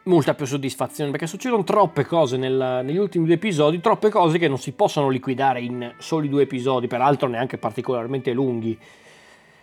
molta 0.05 0.35
più 0.35 0.47
soddisfazione 0.47 1.11
perché 1.11 1.27
succedono 1.27 1.65
troppe 1.65 2.05
cose 2.05 2.37
nel, 2.37 2.83
negli 2.85 2.97
ultimi 2.97 3.25
due 3.25 3.35
episodi, 3.35 3.81
troppe 3.81 4.09
cose 4.09 4.39
che 4.39 4.49
non 4.49 4.59
si 4.59 4.73
possono 4.73 5.09
liquidare 5.09 5.61
in 5.61 5.95
soli 5.99 6.29
due 6.29 6.43
episodi, 6.43 6.87
peraltro 6.87 7.29
neanche 7.29 7.59
particolarmente 7.59 8.33
lunghi. 8.33 8.79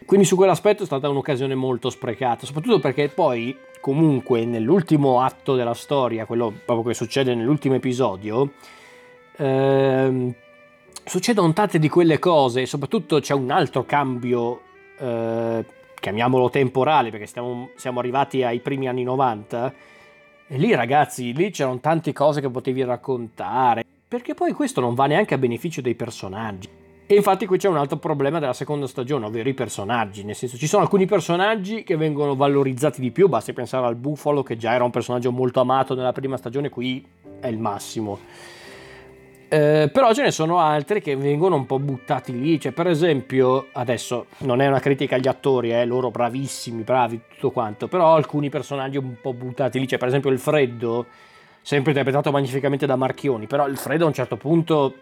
Quindi 0.05 0.25
su 0.25 0.35
quell'aspetto 0.35 0.83
è 0.83 0.85
stata 0.85 1.07
un'occasione 1.09 1.55
molto 1.55 1.89
sprecata, 1.89 2.45
soprattutto 2.45 2.79
perché 2.79 3.07
poi 3.07 3.57
comunque 3.79 4.45
nell'ultimo 4.45 5.21
atto 5.21 5.55
della 5.55 5.73
storia, 5.73 6.25
quello 6.25 6.53
proprio 6.65 6.87
che 6.87 6.93
succede 6.93 7.33
nell'ultimo 7.35 7.75
episodio, 7.75 8.51
ehm, 9.37 10.33
succedono 11.05 11.53
tante 11.53 11.79
di 11.79 11.89
quelle 11.89 12.19
cose 12.19 12.61
e 12.61 12.65
soprattutto 12.65 13.19
c'è 13.19 13.33
un 13.33 13.51
altro 13.51 13.85
cambio 13.85 14.61
eh, 14.99 15.65
chiamiamolo 16.03 16.49
temporale 16.49 17.11
perché 17.11 17.25
stiamo, 17.25 17.69
siamo 17.75 17.99
arrivati 17.99 18.43
ai 18.43 18.59
primi 18.59 18.89
anni 18.89 19.03
90, 19.03 19.73
e 20.47 20.57
lì 20.57 20.75
ragazzi, 20.75 21.31
lì 21.31 21.49
c'erano 21.49 21.79
tante 21.79 22.11
cose 22.11 22.41
che 22.41 22.49
potevi 22.49 22.83
raccontare, 22.83 23.85
perché 24.05 24.33
poi 24.33 24.51
questo 24.51 24.81
non 24.81 24.95
va 24.95 25.05
neanche 25.05 25.33
a 25.33 25.37
beneficio 25.37 25.79
dei 25.79 25.95
personaggi. 25.95 26.67
E 27.05 27.15
infatti 27.15 27.45
qui 27.45 27.57
c'è 27.57 27.69
un 27.69 27.77
altro 27.77 27.97
problema 27.97 28.39
della 28.39 28.51
seconda 28.51 28.85
stagione, 28.85 29.27
ovvero 29.27 29.47
i 29.47 29.53
personaggi, 29.53 30.25
nel 30.25 30.35
senso 30.35 30.57
ci 30.57 30.67
sono 30.67 30.83
alcuni 30.83 31.05
personaggi 31.05 31.83
che 31.83 31.95
vengono 31.95 32.35
valorizzati 32.35 32.99
di 32.99 33.11
più, 33.11 33.29
basti 33.29 33.53
pensare 33.53 33.85
al 33.85 33.95
Buffalo 33.95 34.43
che 34.43 34.57
già 34.57 34.73
era 34.73 34.83
un 34.83 34.91
personaggio 34.91 35.31
molto 35.31 35.61
amato 35.61 35.95
nella 35.95 36.11
prima 36.11 36.35
stagione, 36.35 36.67
qui 36.67 37.05
è 37.39 37.47
il 37.47 37.57
massimo 37.57 38.19
eh, 39.53 39.87
però 39.89 40.15
ce 40.15 40.23
ne 40.23 40.31
sono 40.31 40.57
altri 40.57 40.99
che 40.99 41.15
vengono 41.15 41.55
un 41.55 41.67
po' 41.67 41.77
buttati 41.77 42.35
lì, 42.39 42.59
cioè 42.59 42.71
per 42.71 42.87
esempio, 42.87 43.67
adesso 43.73 44.25
non 44.39 44.61
è 44.61 44.67
una 44.67 44.79
critica 44.79 45.17
agli 45.17 45.27
attori, 45.27 45.71
eh, 45.71 45.85
loro 45.85 46.09
bravissimi, 46.09 46.81
bravi, 46.81 47.21
tutto 47.35 47.51
quanto, 47.51 47.87
però 47.87 48.15
alcuni 48.15 48.49
personaggi 48.49 48.97
un 48.97 49.13
po' 49.21 49.31
buttati 49.33 49.77
lì, 49.77 49.87
cioè 49.87 49.99
per 49.99 50.07
esempio 50.07 50.31
il 50.31 50.39
Freddo, 50.39 51.05
sempre 51.61 51.91
interpretato 51.91 52.31
magnificamente 52.31 52.87
da 52.87 52.95
Marchioni, 52.95 53.45
però 53.45 53.67
il 53.67 53.77
Freddo 53.77 54.05
a 54.05 54.07
un 54.07 54.13
certo 54.13 54.37
punto 54.37 54.95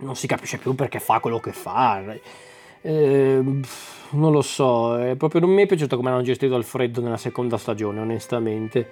non 0.00 0.16
si 0.16 0.26
capisce 0.26 0.58
più 0.58 0.74
perché 0.74 1.00
fa 1.00 1.20
quello 1.20 1.40
che 1.40 1.52
fa. 1.52 2.02
Eh, 2.82 3.42
non 4.10 4.32
lo 4.32 4.42
so, 4.42 5.14
proprio 5.16 5.40
non 5.40 5.48
mi 5.48 5.62
è 5.62 5.66
piaciuto 5.66 5.96
come 5.96 6.10
hanno 6.10 6.20
gestito 6.20 6.56
il 6.56 6.64
Freddo 6.64 7.00
nella 7.00 7.16
seconda 7.16 7.56
stagione, 7.56 8.00
onestamente. 8.00 8.90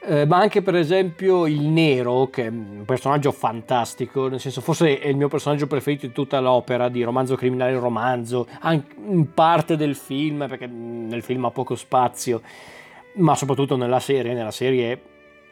Eh, 0.00 0.26
ma 0.26 0.38
anche 0.38 0.62
per 0.62 0.76
esempio 0.76 1.46
il 1.46 1.60
Nero, 1.60 2.28
che 2.30 2.46
è 2.46 2.48
un 2.48 2.84
personaggio 2.86 3.32
fantastico, 3.32 4.28
nel 4.28 4.40
senso 4.40 4.60
forse 4.60 4.98
è 5.00 5.08
il 5.08 5.16
mio 5.16 5.28
personaggio 5.28 5.66
preferito 5.66 6.06
di 6.06 6.12
tutta 6.12 6.38
l'opera 6.40 6.88
di 6.88 7.02
romanzo 7.02 7.34
criminale 7.34 7.76
romanzo, 7.78 8.46
anche 8.60 8.94
in 8.96 9.34
parte 9.34 9.76
del 9.76 9.96
film, 9.96 10.46
perché 10.48 10.66
nel 10.66 11.22
film 11.22 11.44
ha 11.46 11.50
poco 11.50 11.74
spazio, 11.74 12.42
ma 13.14 13.34
soprattutto 13.34 13.76
nella 13.76 14.00
serie, 14.00 14.34
nella 14.34 14.52
serie 14.52 15.00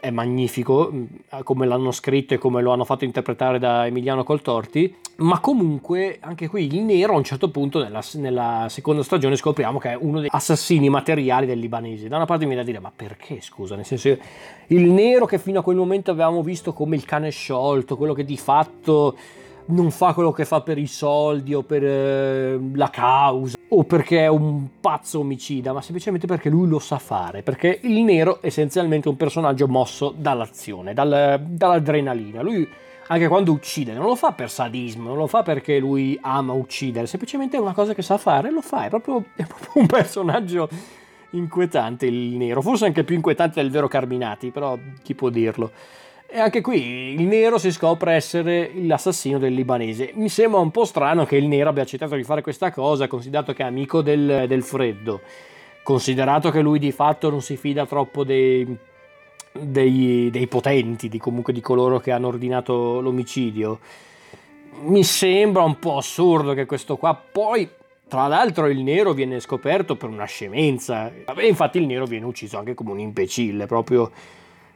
è 0.06 0.10
magnifico 0.10 0.90
mm, 0.92 1.04
come 1.42 1.66
l'hanno 1.66 1.90
scritto 1.90 2.34
e 2.34 2.38
come 2.38 2.62
lo 2.62 2.72
hanno 2.72 2.84
fatto 2.84 3.04
interpretare 3.04 3.58
da 3.58 3.86
Emiliano 3.86 4.22
Coltorti 4.22 4.94
ma 5.16 5.40
comunque 5.40 6.18
anche 6.20 6.46
qui 6.48 6.66
il 6.66 6.82
nero 6.82 7.14
a 7.14 7.16
un 7.16 7.24
certo 7.24 7.50
punto 7.50 7.82
nella, 7.82 8.02
nella, 8.14 8.66
seconda 8.68 9.02
stagione 9.02 9.34
scopriamo 9.34 9.78
che 9.78 9.92
è 9.92 9.96
uno 9.98 10.20
degli 10.20 10.28
assassini 10.30 10.90
materiali 10.90 11.46
del 11.46 11.58
libanese. 11.58 12.08
Da 12.08 12.16
una 12.16 12.26
parte 12.26 12.44
mi 12.44 12.50
viene 12.50 12.64
da 12.64 12.70
dire 12.70 12.82
ma 12.82 12.92
perché 12.94 13.40
scusa? 13.40 13.74
Nel 13.76 13.86
senso 13.86 14.16
il 14.66 14.90
nero 14.90 15.24
che 15.24 15.38
fino 15.38 15.60
a 15.60 15.62
quel 15.62 15.76
momento 15.76 16.10
avevamo 16.10 16.42
visto 16.42 16.72
come 16.72 16.96
il 16.96 17.04
cane 17.04 17.30
sciolto 17.30 17.96
quello 17.96 18.12
che 18.12 18.24
di 18.24 18.36
fatto 18.36 19.16
non 19.66 19.90
fa 19.90 20.12
quello 20.12 20.32
che 20.32 20.44
fa 20.44 20.60
per 20.60 20.78
i 20.78 20.86
soldi 20.86 21.54
o 21.54 21.62
per 21.62 21.82
eh, 21.82 22.60
la 22.74 22.90
causa 22.90 23.55
o 23.68 23.84
perché 23.84 24.20
è 24.20 24.28
un 24.28 24.68
pazzo 24.80 25.20
omicida, 25.20 25.72
ma 25.72 25.82
semplicemente 25.82 26.26
perché 26.26 26.48
lui 26.48 26.68
lo 26.68 26.78
sa 26.78 26.98
fare, 26.98 27.42
perché 27.42 27.80
il 27.82 28.02
nero 28.02 28.40
è 28.40 28.46
essenzialmente 28.46 29.08
un 29.08 29.16
personaggio 29.16 29.66
mosso 29.66 30.14
dall'azione, 30.16 30.94
dal, 30.94 31.40
dall'adrenalina. 31.46 32.42
Lui 32.42 32.68
anche 33.08 33.28
quando 33.28 33.52
uccide 33.52 33.92
non 33.92 34.06
lo 34.06 34.16
fa 34.16 34.32
per 34.32 34.50
sadismo, 34.50 35.08
non 35.08 35.16
lo 35.16 35.26
fa 35.26 35.42
perché 35.42 35.78
lui 35.78 36.18
ama 36.20 36.52
uccidere, 36.52 37.06
semplicemente 37.06 37.56
è 37.56 37.60
una 37.60 37.72
cosa 37.72 37.94
che 37.94 38.02
sa 38.02 38.18
fare, 38.18 38.50
lo 38.50 38.62
fa, 38.62 38.86
è 38.86 38.88
proprio, 38.88 39.24
è 39.36 39.44
proprio 39.44 39.82
un 39.82 39.86
personaggio 39.86 40.68
inquietante 41.30 42.06
il 42.06 42.36
nero, 42.36 42.62
forse 42.62 42.86
anche 42.86 43.04
più 43.04 43.14
inquietante 43.14 43.60
del 43.60 43.70
vero 43.70 43.88
Carminati, 43.88 44.50
però 44.50 44.78
chi 45.02 45.14
può 45.14 45.28
dirlo. 45.28 45.70
E 46.28 46.40
anche 46.40 46.60
qui 46.60 47.14
il 47.14 47.22
nero 47.22 47.56
si 47.56 47.70
scopre 47.70 48.14
essere 48.14 48.72
l'assassino 48.74 49.38
del 49.38 49.54
libanese. 49.54 50.10
Mi 50.14 50.28
sembra 50.28 50.58
un 50.58 50.72
po' 50.72 50.84
strano 50.84 51.24
che 51.24 51.36
il 51.36 51.46
nero 51.46 51.68
abbia 51.68 51.82
accettato 51.82 52.16
di 52.16 52.24
fare 52.24 52.42
questa 52.42 52.72
cosa, 52.72 53.06
considerato 53.06 53.52
che 53.52 53.62
è 53.62 53.66
amico 53.66 54.02
del, 54.02 54.46
del 54.48 54.62
freddo, 54.64 55.20
considerato 55.84 56.50
che 56.50 56.60
lui 56.60 56.80
di 56.80 56.90
fatto 56.90 57.30
non 57.30 57.40
si 57.42 57.56
fida 57.56 57.86
troppo 57.86 58.24
dei, 58.24 58.66
dei, 59.52 60.28
dei 60.30 60.46
potenti, 60.48 61.08
di, 61.08 61.18
comunque 61.18 61.52
di 61.52 61.60
coloro 61.60 62.00
che 62.00 62.10
hanno 62.10 62.26
ordinato 62.26 63.00
l'omicidio. 63.00 63.78
mi 64.80 65.04
sembra 65.04 65.62
un 65.62 65.78
po' 65.78 65.96
assurdo 65.96 66.54
che 66.54 66.66
questo 66.66 66.96
qua 66.96 67.14
poi 67.14 67.68
tra 68.08 68.26
l'altro 68.26 68.66
il 68.66 68.82
nero 68.82 69.12
viene 69.12 69.40
scoperto 69.40 69.96
per 69.96 70.08
una 70.08 70.26
scemenza 70.26 71.10
e 71.12 71.46
infatti 71.46 71.78
il 71.78 71.86
nero 71.86 72.04
viene 72.04 72.24
ucciso 72.24 72.58
anche 72.58 72.74
come 72.74 72.90
un 72.92 73.00
imbecille 73.00 73.66
proprio 73.66 74.10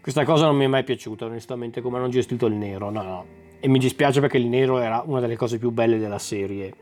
questa 0.01 0.25
cosa 0.25 0.47
non 0.47 0.57
mi 0.57 0.65
è 0.65 0.69
mai 0.69 0.85
piaciuta 0.85 1.27
onestamente 1.27 1.81
come 1.81 1.99
hanno 1.99 2.09
gestito 2.09 2.47
il 2.47 2.55
nero 2.55 2.91
no 2.91 3.03
no. 3.03 3.25
E 3.61 3.69
mi 3.69 3.79
dispiace 3.79 4.21
perché 4.21 4.39
il 4.39 4.47
nero 4.47 4.79
era 4.79 5.03
una 5.05 5.21
delle 5.21 5.37
cose 5.37 5.59
più 5.59 5.71
belle 5.71 5.99
della 5.99 6.19
serie. 6.19 6.73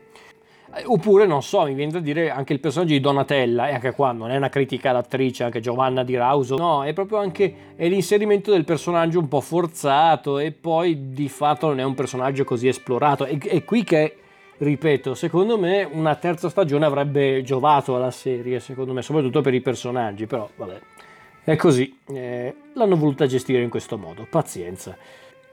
Eh, 0.73 0.83
oppure 0.85 1.25
non 1.25 1.41
so 1.41 1.63
mi 1.63 1.73
viene 1.73 1.91
da 1.91 1.99
dire 1.99 2.29
anche 2.29 2.53
il 2.53 2.59
personaggio 2.59 2.93
di 2.93 2.99
Donatella 2.99 3.69
e 3.69 3.73
anche 3.73 3.91
qua 3.91 4.11
non 4.11 4.29
è 4.29 4.37
una 4.37 4.49
critica 4.49 4.91
all'attrice 4.91 5.43
anche 5.43 5.61
Giovanna 5.61 6.03
di 6.03 6.15
Rauso 6.15 6.57
no 6.57 6.83
è 6.83 6.93
proprio 6.93 7.17
anche 7.17 7.73
è 7.75 7.87
l'inserimento 7.89 8.51
del 8.51 8.65
personaggio 8.65 9.17
un 9.17 9.27
po' 9.27 9.41
forzato 9.41 10.37
e 10.37 10.51
poi 10.51 11.11
di 11.11 11.27
fatto 11.27 11.67
non 11.67 11.79
è 11.79 11.83
un 11.83 11.95
personaggio 11.95 12.43
così 12.43 12.67
esplorato. 12.67 13.25
E, 13.25 13.37
è 13.37 13.63
qui 13.63 13.83
che 13.83 14.15
ripeto, 14.59 15.15
secondo 15.15 15.57
me 15.57 15.87
una 15.89 16.15
terza 16.15 16.49
stagione 16.49 16.85
avrebbe 16.85 17.41
giovato 17.43 17.95
alla 17.95 18.11
serie, 18.11 18.59
secondo 18.59 18.93
me, 18.93 19.01
soprattutto 19.01 19.41
per 19.41 19.53
i 19.53 19.61
personaggi, 19.61 20.25
però 20.25 20.49
vabbè, 20.55 20.79
è 21.51 21.55
così, 21.55 21.97
eh, 22.09 22.55
l'hanno 22.73 22.95
voluta 22.95 23.25
gestire 23.25 23.63
in 23.63 23.69
questo 23.69 23.97
modo, 23.97 24.27
pazienza. 24.29 24.95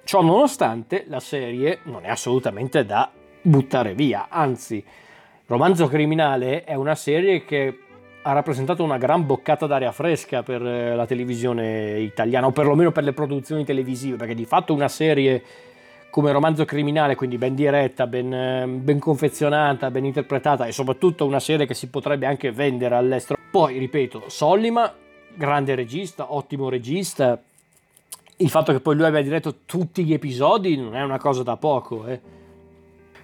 Ciò 0.04 0.22
nonostante, 0.22 1.04
la 1.08 1.20
serie 1.20 1.78
non 1.84 2.04
è 2.04 2.10
assolutamente 2.10 2.84
da 2.84 3.10
buttare 3.40 3.94
via, 3.94 4.26
anzi, 4.28 4.84
Romanzo 5.46 5.86
Criminale 5.86 6.64
è 6.64 6.74
una 6.74 6.94
serie 6.94 7.44
che 7.44 7.78
ha 8.22 8.32
rappresentato 8.32 8.82
una 8.82 8.98
gran 8.98 9.24
boccata 9.24 9.66
d'aria 9.66 9.92
fresca 9.92 10.42
per 10.42 10.60
eh, 10.60 10.94
la 10.94 11.06
televisione 11.06 11.98
italiana, 12.00 12.48
o 12.48 12.50
perlomeno 12.50 12.92
per 12.92 13.04
le 13.04 13.14
produzioni 13.14 13.64
televisive, 13.64 14.16
perché 14.16 14.34
di 14.34 14.44
fatto 14.44 14.74
una 14.74 14.88
serie 14.88 15.42
come 16.10 16.30
romanzo 16.30 16.66
criminale, 16.66 17.14
quindi 17.14 17.38
ben 17.38 17.54
diretta, 17.54 18.06
ben, 18.06 18.32
ehm, 18.34 18.84
ben, 18.84 18.98
confezionata, 18.98 19.90
ben 19.90 20.04
interpretata 20.04 20.66
e 20.66 20.72
soprattutto 20.72 21.24
una 21.24 21.40
serie 21.40 21.64
che 21.64 21.74
si 21.74 21.88
potrebbe 21.88 22.26
anche 22.26 22.52
vendere 22.52 22.96
all'estero. 22.96 23.38
Poi, 23.50 23.78
ripeto, 23.78 24.24
Sollima, 24.26 24.92
grande 25.36 25.74
regista, 25.74 26.32
ottimo 26.34 26.68
regista. 26.68 27.40
Il 28.38 28.50
fatto 28.50 28.72
che 28.72 28.80
poi 28.80 28.96
lui 28.96 29.04
abbia 29.04 29.22
diretto 29.22 29.56
tutti 29.64 30.04
gli 30.04 30.12
episodi 30.12 30.76
non 30.76 30.94
è 30.96 31.02
una 31.02 31.18
cosa 31.18 31.42
da 31.42 31.56
poco. 31.56 32.06
Eh. 32.06 32.20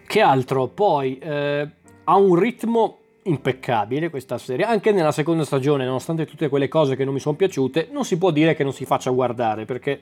Che 0.07 0.21
altro? 0.21 0.69
Poi 0.69 1.19
eh, 1.19 1.69
ha 2.05 2.17
un 2.17 2.35
ritmo 2.35 2.99
impeccabile 3.25 4.11
questa 4.11 4.39
serie, 4.39 4.65
anche 4.65 4.91
nella 4.91 5.13
seconda 5.13 5.45
stagione, 5.45 5.85
nonostante 5.85 6.27
tutte 6.27 6.49
quelle 6.49 6.69
cose 6.69 6.97
che 6.97 7.05
non 7.05 7.15
mi 7.15 7.21
sono 7.21 7.37
piaciute, 7.37 7.89
non 7.93 8.05
si 8.05 8.19
può 8.19 8.31
dire 8.31 8.55
che 8.55 8.65
non 8.65 8.73
si 8.73 8.85
faccia 8.85 9.11
guardare 9.11 9.65
perché 9.65 10.01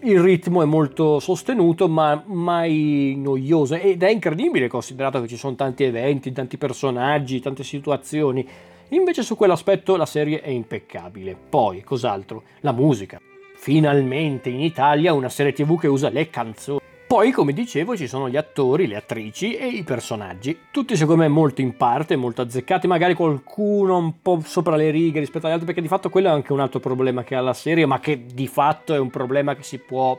il 0.00 0.20
ritmo 0.20 0.62
è 0.62 0.64
molto 0.64 1.18
sostenuto 1.18 1.88
ma 1.88 2.22
mai 2.26 3.14
noioso 3.16 3.74
ed 3.74 4.02
è 4.02 4.10
incredibile 4.10 4.68
considerato 4.68 5.20
che 5.20 5.26
ci 5.26 5.36
sono 5.36 5.56
tanti 5.56 5.84
eventi, 5.84 6.32
tanti 6.32 6.56
personaggi, 6.56 7.40
tante 7.40 7.64
situazioni. 7.64 8.46
Invece 8.90 9.22
su 9.22 9.34
quell'aspetto 9.34 9.96
la 9.96 10.06
serie 10.06 10.40
è 10.40 10.48
impeccabile. 10.48 11.36
Poi, 11.36 11.82
cos'altro? 11.82 12.44
La 12.60 12.70
musica. 12.70 13.20
Finalmente 13.56 14.48
in 14.48 14.60
Italia 14.60 15.12
una 15.12 15.28
serie 15.28 15.52
tv 15.52 15.78
che 15.78 15.88
usa 15.88 16.08
le 16.08 16.30
canzoni. 16.30 16.78
Poi, 17.06 17.32
come 17.32 17.52
dicevo, 17.52 17.96
ci 17.96 18.06
sono 18.06 18.28
gli 18.28 18.36
attori, 18.36 18.86
le 18.86 18.96
attrici 18.96 19.54
e 19.54 19.66
i 19.68 19.82
personaggi, 19.84 20.58
tutti 20.72 20.96
secondo 20.96 21.22
me 21.22 21.28
molto 21.28 21.60
in 21.60 21.76
parte, 21.76 22.16
molto 22.16 22.42
azzeccati, 22.42 22.88
magari 22.88 23.14
qualcuno 23.14 23.96
un 23.96 24.20
po' 24.20 24.40
sopra 24.44 24.74
le 24.74 24.90
righe 24.90 25.20
rispetto 25.20 25.46
agli 25.46 25.52
altri, 25.52 25.66
perché 25.66 25.80
di 25.80 25.88
fatto 25.88 26.10
quello 26.10 26.28
è 26.28 26.32
anche 26.32 26.52
un 26.52 26.58
altro 26.60 26.80
problema 26.80 27.22
che 27.22 27.36
ha 27.36 27.40
la 27.40 27.54
serie, 27.54 27.86
ma 27.86 28.00
che 28.00 28.26
di 28.26 28.48
fatto 28.48 28.92
è 28.92 28.98
un 28.98 29.10
problema 29.10 29.54
che 29.54 29.62
si 29.62 29.78
può 29.78 30.18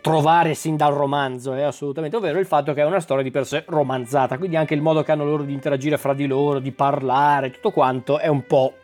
trovare 0.00 0.54
sin 0.54 0.76
dal 0.76 0.92
romanzo, 0.92 1.54
eh, 1.54 1.62
assolutamente, 1.62 2.16
ovvero 2.16 2.38
il 2.38 2.46
fatto 2.46 2.72
che 2.72 2.80
è 2.80 2.84
una 2.84 3.00
storia 3.00 3.22
di 3.22 3.30
per 3.30 3.46
sé 3.46 3.64
romanzata, 3.66 4.38
quindi 4.38 4.56
anche 4.56 4.74
il 4.74 4.80
modo 4.80 5.02
che 5.02 5.12
hanno 5.12 5.24
loro 5.24 5.42
di 5.42 5.52
interagire 5.52 5.98
fra 5.98 6.14
di 6.14 6.26
loro, 6.26 6.58
di 6.58 6.72
parlare, 6.72 7.50
tutto 7.50 7.70
quanto 7.70 8.18
è 8.18 8.28
un 8.28 8.46
po' 8.46 8.74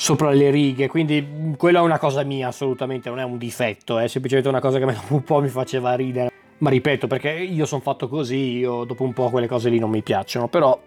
sopra 0.00 0.30
le 0.30 0.50
righe, 0.50 0.88
quindi 0.88 1.54
quella 1.58 1.80
è 1.80 1.82
una 1.82 1.98
cosa 1.98 2.22
mia 2.22 2.48
assolutamente, 2.48 3.10
non 3.10 3.18
è 3.18 3.24
un 3.24 3.36
difetto, 3.36 3.98
è 3.98 4.08
semplicemente 4.08 4.48
una 4.48 4.60
cosa 4.60 4.78
che 4.78 4.84
un 5.08 5.22
po' 5.22 5.40
mi 5.40 5.48
faceva 5.48 5.94
ridere. 5.94 6.30
Ma 6.58 6.70
ripeto, 6.70 7.06
perché 7.06 7.30
io 7.30 7.66
sono 7.66 7.80
fatto 7.80 8.08
così, 8.08 8.58
io 8.58 8.84
dopo 8.84 9.04
un 9.04 9.12
po' 9.12 9.30
quelle 9.30 9.46
cose 9.46 9.68
lì 9.68 9.78
non 9.78 9.90
mi 9.90 10.02
piacciono, 10.02 10.48
però 10.48 10.78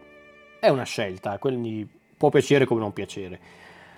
è 0.60 0.70
una 0.70 0.84
scelta, 0.84 1.38
quindi 1.38 1.88
può 2.18 2.30
piacere 2.30 2.66
come 2.66 2.80
non 2.80 2.94
piacere. 2.94 3.40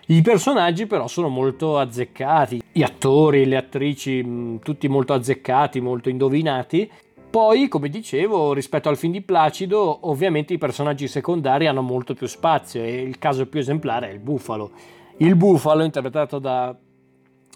I 0.08 0.22
personaggi 0.22 0.86
però 0.86 1.08
sono 1.08 1.30
molto 1.30 1.78
azzeccati, 1.78 2.62
gli 2.72 2.84
attori, 2.84 3.46
le 3.46 3.58
attrici, 3.58 4.60
tutti 4.62 4.88
molto 4.88 5.14
azzeccati, 5.14 5.80
molto 5.80 6.10
indovinati. 6.10 6.90
Poi, 7.30 7.68
come 7.68 7.90
dicevo, 7.90 8.54
rispetto 8.54 8.88
al 8.88 8.98
film 8.98 9.12
di 9.14 9.22
Placido, 9.22 10.08
ovviamente 10.10 10.54
i 10.54 10.58
personaggi 10.58 11.08
secondari 11.08 11.68
hanno 11.68 11.82
molto 11.82 12.14
più 12.14 12.28
spazio 12.28 12.82
e 12.82 13.02
il 13.02 13.18
caso 13.18 13.48
più 13.48 13.60
esemplare 13.60 14.10
è 14.10 14.14
il 14.14 14.20
bufalo 14.20 14.72
il 15.18 15.36
bufalo, 15.36 15.84
interpretato 15.84 16.40
da 16.40 16.76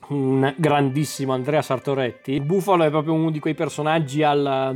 un 0.10 0.54
grandissimo 0.56 1.34
Andrea 1.34 1.62
Sartoretti. 1.62 2.32
Il 2.32 2.44
bufalo 2.44 2.84
è 2.84 2.90
proprio 2.90 3.14
uno 3.14 3.32
di 3.32 3.40
quei 3.40 3.54
personaggi 3.54 4.24
alla, 4.24 4.74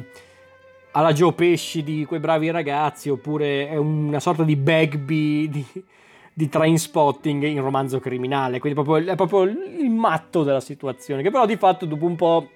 alla 0.91 1.13
Joe 1.13 1.33
Pesci 1.33 1.83
di 1.83 2.05
quei 2.05 2.19
bravi 2.19 2.51
ragazzi, 2.51 3.09
oppure 3.09 3.69
è 3.69 3.77
una 3.77 4.19
sorta 4.19 4.43
di 4.43 4.55
Bagby 4.55 5.49
di, 5.49 5.65
di 6.33 6.49
train 6.49 6.77
spotting 6.77 7.43
in 7.43 7.61
romanzo 7.61 7.99
criminale. 7.99 8.59
Quindi 8.59 8.81
proprio, 8.81 9.11
è 9.11 9.15
proprio 9.15 9.43
il 9.43 9.89
matto 9.89 10.43
della 10.43 10.59
situazione, 10.59 11.21
che 11.21 11.29
però 11.29 11.45
di 11.45 11.57
fatto 11.57 11.85
dopo 11.85 12.05
un 12.05 12.15
po' 12.15 12.49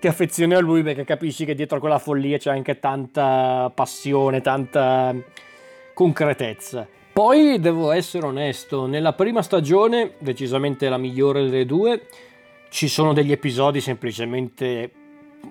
ti 0.00 0.06
affezioni 0.06 0.54
a 0.54 0.60
lui 0.60 0.82
perché 0.82 1.04
capisci 1.04 1.44
che 1.44 1.54
dietro 1.54 1.78
a 1.78 1.80
quella 1.80 1.98
follia 1.98 2.38
c'è 2.38 2.50
anche 2.50 2.78
tanta 2.78 3.70
passione, 3.74 4.40
tanta 4.40 5.14
concretezza. 5.92 6.86
Poi 7.12 7.58
devo 7.58 7.90
essere 7.90 8.26
onesto, 8.26 8.86
nella 8.86 9.12
prima 9.12 9.42
stagione, 9.42 10.12
decisamente 10.18 10.88
la 10.88 10.98
migliore 10.98 11.42
delle 11.42 11.66
due, 11.66 12.06
ci 12.70 12.86
sono 12.86 13.12
degli 13.12 13.32
episodi 13.32 13.80
semplicemente 13.80 14.92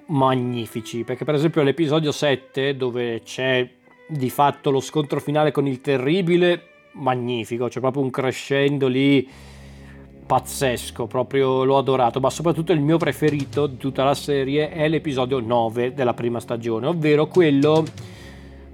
magnifici, 0.07 1.03
perché 1.03 1.25
per 1.25 1.35
esempio 1.35 1.63
l'episodio 1.63 2.13
7 2.13 2.77
dove 2.77 3.21
c'è 3.23 3.69
di 4.07 4.29
fatto 4.29 4.71
lo 4.71 4.79
scontro 4.79 5.19
finale 5.19 5.51
con 5.51 5.67
il 5.67 5.81
terribile, 5.81 6.76
magnifico, 6.97 7.67
c'è 7.67 7.79
proprio 7.79 8.03
un 8.03 8.09
crescendo 8.09 8.87
lì 8.87 9.27
pazzesco, 10.27 11.07
proprio 11.07 11.63
l'ho 11.63 11.77
adorato, 11.77 12.19
ma 12.19 12.29
soprattutto 12.29 12.73
il 12.73 12.81
mio 12.81 12.97
preferito 12.97 13.65
di 13.65 13.77
tutta 13.77 14.03
la 14.03 14.13
serie 14.13 14.69
è 14.69 14.87
l'episodio 14.89 15.39
9 15.39 15.93
della 15.93 16.13
prima 16.13 16.39
stagione, 16.39 16.85
ovvero 16.85 17.27
quello 17.27 17.85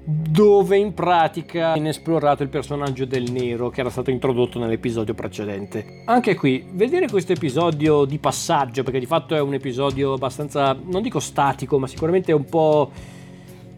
dove 0.06 0.76
in 0.76 0.94
pratica 0.94 1.74
viene 1.74 1.90
esplorato 1.90 2.44
il 2.44 2.50
personaggio 2.50 3.06
del 3.06 3.32
nero 3.32 3.70
che 3.70 3.80
era 3.80 3.90
stato 3.90 4.10
introdotto 4.10 4.60
nell'episodio 4.60 5.14
precedente. 5.14 6.02
Anche 6.06 6.36
qui, 6.36 6.66
vedere 6.72 7.08
questo 7.08 7.32
episodio 7.32 8.04
di 8.04 8.18
passaggio, 8.18 8.84
perché 8.84 9.00
di 9.00 9.06
fatto 9.06 9.36
è 9.36 9.40
un 9.40 9.54
episodio 9.54 10.14
abbastanza, 10.14 10.74
non 10.74 11.02
dico 11.02 11.20
statico, 11.20 11.80
ma 11.80 11.88
sicuramente 11.88 12.34
un 12.34 12.46
po'... 12.46 12.92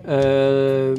Eh, 0.08 0.94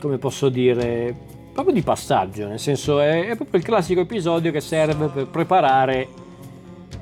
come 0.00 0.18
posso 0.18 0.48
dire? 0.48 1.40
Proprio 1.52 1.74
di 1.74 1.82
passaggio, 1.82 2.48
nel 2.48 2.58
senso 2.58 2.98
è, 2.98 3.26
è 3.26 3.36
proprio 3.36 3.60
il 3.60 3.64
classico 3.64 4.00
episodio 4.00 4.50
che 4.50 4.62
serve 4.62 5.08
per 5.08 5.26
preparare 5.26 6.08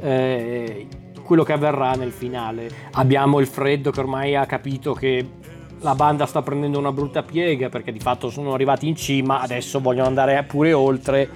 eh, 0.00 0.88
quello 1.22 1.44
che 1.44 1.52
avverrà 1.52 1.92
nel 1.92 2.10
finale. 2.10 2.68
Abbiamo 2.92 3.38
il 3.38 3.46
freddo 3.46 3.92
che 3.92 4.00
ormai 4.00 4.34
ha 4.34 4.46
capito 4.46 4.92
che 4.92 5.24
la 5.82 5.94
banda 5.94 6.26
sta 6.26 6.42
prendendo 6.42 6.80
una 6.80 6.90
brutta 6.90 7.22
piega 7.22 7.68
perché 7.68 7.92
di 7.92 8.00
fatto 8.00 8.28
sono 8.28 8.52
arrivati 8.52 8.88
in 8.88 8.96
cima, 8.96 9.40
adesso 9.40 9.78
vogliono 9.80 10.08
andare 10.08 10.42
pure 10.42 10.72
oltre 10.72 11.28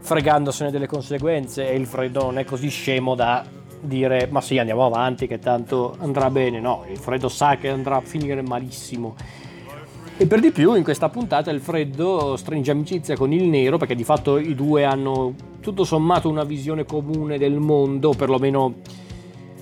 fregandosene 0.00 0.70
delle 0.70 0.86
conseguenze 0.86 1.70
e 1.70 1.76
il 1.76 1.86
freddo 1.86 2.22
non 2.22 2.38
è 2.38 2.44
così 2.44 2.68
scemo 2.68 3.14
da 3.14 3.44
dire 3.78 4.26
ma 4.30 4.40
sì 4.40 4.58
andiamo 4.58 4.86
avanti 4.86 5.26
che 5.26 5.38
tanto 5.38 5.96
andrà 6.00 6.30
bene, 6.30 6.60
no, 6.60 6.86
il 6.90 6.98
freddo 6.98 7.28
sa 7.28 7.56
che 7.56 7.68
andrà 7.68 7.96
a 7.96 8.00
finire 8.00 8.40
malissimo. 8.40 9.14
E 10.16 10.26
per 10.26 10.38
di 10.38 10.52
più 10.52 10.74
in 10.74 10.84
questa 10.84 11.08
puntata 11.08 11.50
il 11.50 11.60
freddo 11.60 12.36
stringe 12.36 12.70
amicizia 12.70 13.16
con 13.16 13.32
il 13.32 13.48
nero 13.48 13.78
perché 13.78 13.96
di 13.96 14.04
fatto 14.04 14.38
i 14.38 14.54
due 14.54 14.84
hanno 14.84 15.34
tutto 15.60 15.82
sommato 15.82 16.28
una 16.28 16.44
visione 16.44 16.84
comune 16.84 17.36
del 17.36 17.58
mondo, 17.58 18.10
perlomeno 18.10 18.74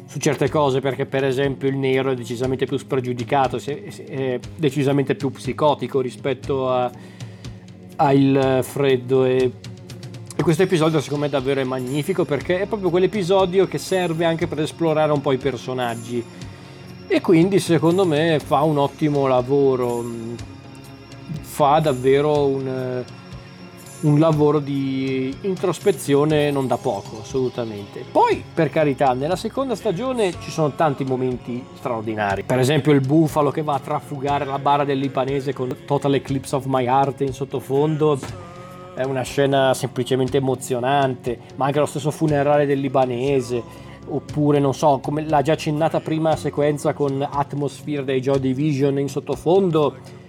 su 0.04 0.18
certe 0.18 0.50
cose 0.50 0.80
perché 0.80 1.06
per 1.06 1.24
esempio 1.24 1.70
il 1.70 1.78
nero 1.78 2.10
è 2.10 2.14
decisamente 2.14 2.66
più 2.66 2.76
spregiudicato, 2.76 3.58
è 3.64 4.38
decisamente 4.54 5.14
più 5.14 5.30
psicotico 5.30 6.02
rispetto 6.02 6.68
al 7.96 8.58
freddo. 8.62 9.24
E, 9.24 9.50
e, 10.36 10.42
questo 10.42 10.64
episodio 10.64 11.00
secondo 11.00 11.22
me 11.22 11.30
è 11.30 11.32
davvero 11.32 11.64
magnifico 11.64 12.26
perché 12.26 12.60
è 12.60 12.66
proprio 12.66 12.90
quell'episodio 12.90 13.66
che 13.66 13.78
serve 13.78 14.26
anche 14.26 14.46
per 14.46 14.60
esplorare 14.60 15.12
un 15.12 15.22
po' 15.22 15.32
i 15.32 15.38
personaggi 15.38 16.22
e 17.06 17.20
quindi 17.20 17.58
secondo 17.58 18.06
me 18.06 18.38
fa 18.38 18.62
un 18.62 18.78
ottimo 18.78 19.26
lavoro, 19.26 20.04
fa 21.40 21.78
davvero 21.80 22.46
un 22.46 23.04
un 24.02 24.18
lavoro 24.18 24.58
di 24.58 25.34
introspezione 25.42 26.50
non 26.50 26.66
da 26.66 26.76
poco, 26.76 27.20
assolutamente. 27.20 28.04
Poi, 28.10 28.42
per 28.54 28.70
carità, 28.70 29.12
nella 29.12 29.36
seconda 29.36 29.74
stagione 29.74 30.32
ci 30.40 30.50
sono 30.50 30.72
tanti 30.74 31.04
momenti 31.04 31.64
straordinari. 31.74 32.42
Per 32.42 32.58
esempio 32.58 32.92
il 32.92 33.00
bufalo 33.00 33.50
che 33.50 33.62
va 33.62 33.74
a 33.74 33.78
trafugare 33.78 34.44
la 34.44 34.58
bara 34.58 34.84
del 34.84 34.98
lipanese 34.98 35.52
con 35.52 35.68
Total 35.86 36.14
Eclipse 36.14 36.56
of 36.56 36.64
My 36.66 36.84
Heart 36.84 37.20
in 37.20 37.32
sottofondo. 37.32 38.18
È 38.94 39.04
una 39.04 39.22
scena 39.22 39.72
semplicemente 39.72 40.38
emozionante, 40.38 41.38
ma 41.56 41.66
anche 41.66 41.78
lo 41.78 41.86
stesso 41.86 42.10
funerale 42.10 42.66
del 42.66 42.80
libanese 42.80 43.90
oppure 44.08 44.58
non 44.58 44.74
so, 44.74 45.00
come 45.02 45.26
l'ha 45.26 45.42
già 45.42 45.52
accennata 45.52 46.00
prima 46.00 46.36
sequenza 46.36 46.92
con 46.92 47.26
Atmosphere 47.28 48.04
dei 48.04 48.20
Joy 48.20 48.40
Division 48.40 48.98
in 48.98 49.08
sottofondo 49.08 50.20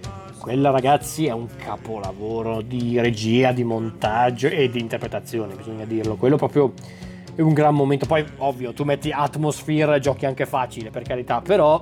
quella 0.44 0.72
ragazzi 0.72 1.26
è 1.26 1.32
un 1.32 1.48
capolavoro 1.56 2.60
di 2.60 3.00
regia, 3.00 3.54
di 3.54 3.64
montaggio 3.64 4.48
e 4.48 4.70
di 4.70 4.82
interpretazione, 4.82 5.56
bisogna 5.56 5.86
dirlo. 5.86 6.18
Quello 6.18 6.36
proprio 6.36 6.74
è 7.34 7.40
un 7.40 7.54
gran 7.54 7.74
momento. 7.74 8.06
Poi, 8.06 8.26
ovvio, 8.40 8.74
tu 8.74 8.84
metti 8.84 9.10
Atmosphere, 9.10 10.02
giochi 10.02 10.26
anche 10.26 10.46
facile, 10.46 10.90
per 10.90 11.04
carità, 11.04 11.40
però 11.40 11.82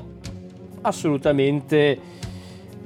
assolutamente 0.82 1.98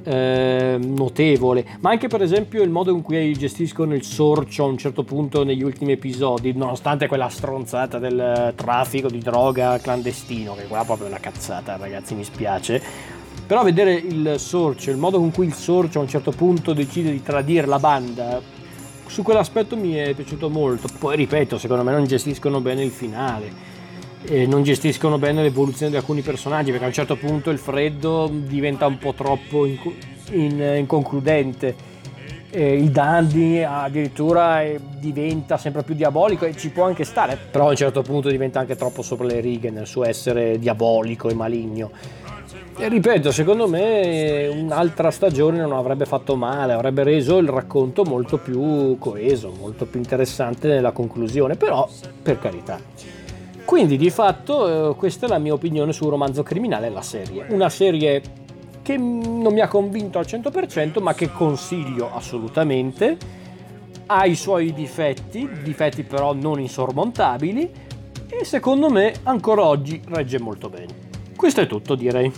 eh, 0.06 0.78
notevole. 0.80 1.64
Ma 1.80 1.90
anche 1.90 2.08
per 2.08 2.22
esempio 2.22 2.62
il 2.62 2.70
modo 2.70 2.92
in 2.92 3.02
cui 3.02 3.32
gestiscono 3.34 3.94
il 3.94 4.04
sorcio 4.04 4.64
a 4.64 4.68
un 4.68 4.78
certo 4.78 5.02
punto 5.02 5.44
negli 5.44 5.62
ultimi 5.62 5.92
episodi, 5.92 6.52
nonostante 6.52 7.08
quella 7.08 7.28
stronzata 7.28 7.98
del 7.98 8.52
traffico 8.54 9.08
di 9.08 9.18
droga 9.18 9.78
clandestino, 9.78 10.54
che 10.54 10.66
qua 10.66 10.82
è 10.82 10.84
proprio 10.84 11.08
una 11.08 11.18
cazzata, 11.18 11.76
ragazzi, 11.76 12.14
mi 12.14 12.24
spiace 12.24 13.14
però 13.46 13.62
vedere 13.62 13.92
il 13.92 14.34
sorcio, 14.38 14.90
il 14.90 14.96
modo 14.96 15.18
con 15.18 15.30
cui 15.30 15.46
il 15.46 15.54
sorcio 15.54 16.00
a 16.00 16.02
un 16.02 16.08
certo 16.08 16.32
punto 16.32 16.72
decide 16.72 17.12
di 17.12 17.22
tradire 17.22 17.68
la 17.68 17.78
banda, 17.78 18.40
su 19.06 19.22
quell'aspetto 19.22 19.76
mi 19.76 19.94
è 19.94 20.14
piaciuto 20.14 20.50
molto. 20.50 20.88
Poi 20.98 21.16
ripeto, 21.16 21.56
secondo 21.58 21.84
me 21.84 21.92
non 21.92 22.04
gestiscono 22.04 22.60
bene 22.60 22.82
il 22.82 22.90
finale. 22.90 23.74
E 24.24 24.46
non 24.46 24.62
gestiscono 24.62 25.18
bene 25.18 25.42
l'evoluzione 25.42 25.92
di 25.92 25.96
alcuni 25.96 26.20
personaggi 26.20 26.70
perché 26.70 26.84
a 26.84 26.88
un 26.88 26.94
certo 26.94 27.16
punto 27.16 27.50
il 27.50 27.58
freddo 27.58 28.28
diventa 28.32 28.86
un 28.86 28.98
po' 28.98 29.12
troppo 29.12 29.66
inc- 29.66 30.32
in- 30.32 30.74
inconcludente 30.78 31.94
eh, 32.50 32.74
il 32.74 32.90
Dandy 32.90 33.62
addirittura 33.62 34.62
eh, 34.62 34.80
diventa 34.98 35.58
sempre 35.58 35.82
più 35.82 35.94
diabolico 35.94 36.46
e 36.46 36.56
ci 36.56 36.70
può 36.70 36.84
anche 36.84 37.04
stare 37.04 37.36
però 37.50 37.66
a 37.66 37.70
un 37.70 37.76
certo 37.76 38.02
punto 38.02 38.30
diventa 38.30 38.60
anche 38.60 38.76
troppo 38.76 39.02
sopra 39.02 39.26
le 39.26 39.40
righe 39.40 39.70
nel 39.70 39.86
suo 39.86 40.04
essere 40.04 40.58
diabolico 40.58 41.28
e 41.28 41.34
maligno 41.34 41.90
e 42.78 42.88
ripeto, 42.88 43.32
secondo 43.32 43.66
me 43.68 44.48
un'altra 44.48 45.10
stagione 45.10 45.60
non 45.60 45.72
avrebbe 45.72 46.04
fatto 46.04 46.36
male, 46.36 46.74
avrebbe 46.74 47.04
reso 47.04 47.38
il 47.38 47.48
racconto 47.48 48.04
molto 48.04 48.36
più 48.36 48.98
coeso, 48.98 49.50
molto 49.58 49.86
più 49.86 49.98
interessante 49.98 50.68
nella 50.68 50.90
conclusione, 50.90 51.56
però 51.56 51.88
per 52.22 52.38
carità. 52.38 52.78
Quindi 53.66 53.96
di 53.96 54.10
fatto 54.10 54.92
eh, 54.92 54.94
questa 54.94 55.26
è 55.26 55.28
la 55.28 55.38
mia 55.38 55.52
opinione 55.52 55.92
sul 55.92 56.08
romanzo 56.08 56.44
criminale, 56.44 56.88
la 56.88 57.02
serie. 57.02 57.46
Una 57.48 57.68
serie 57.68 58.22
che 58.80 58.96
non 58.96 59.52
mi 59.52 59.58
ha 59.58 59.66
convinto 59.66 60.20
al 60.20 60.24
100% 60.24 61.02
ma 61.02 61.14
che 61.14 61.32
consiglio 61.32 62.14
assolutamente. 62.14 63.18
Ha 64.06 64.24
i 64.24 64.36
suoi 64.36 64.72
difetti, 64.72 65.50
difetti 65.64 66.04
però 66.04 66.32
non 66.32 66.60
insormontabili 66.60 67.70
e 68.28 68.44
secondo 68.44 68.88
me 68.88 69.12
ancora 69.24 69.64
oggi 69.64 70.00
regge 70.06 70.38
molto 70.38 70.68
bene. 70.68 70.94
Questo 71.34 71.60
è 71.60 71.66
tutto 71.66 71.96
direi. 71.96 72.32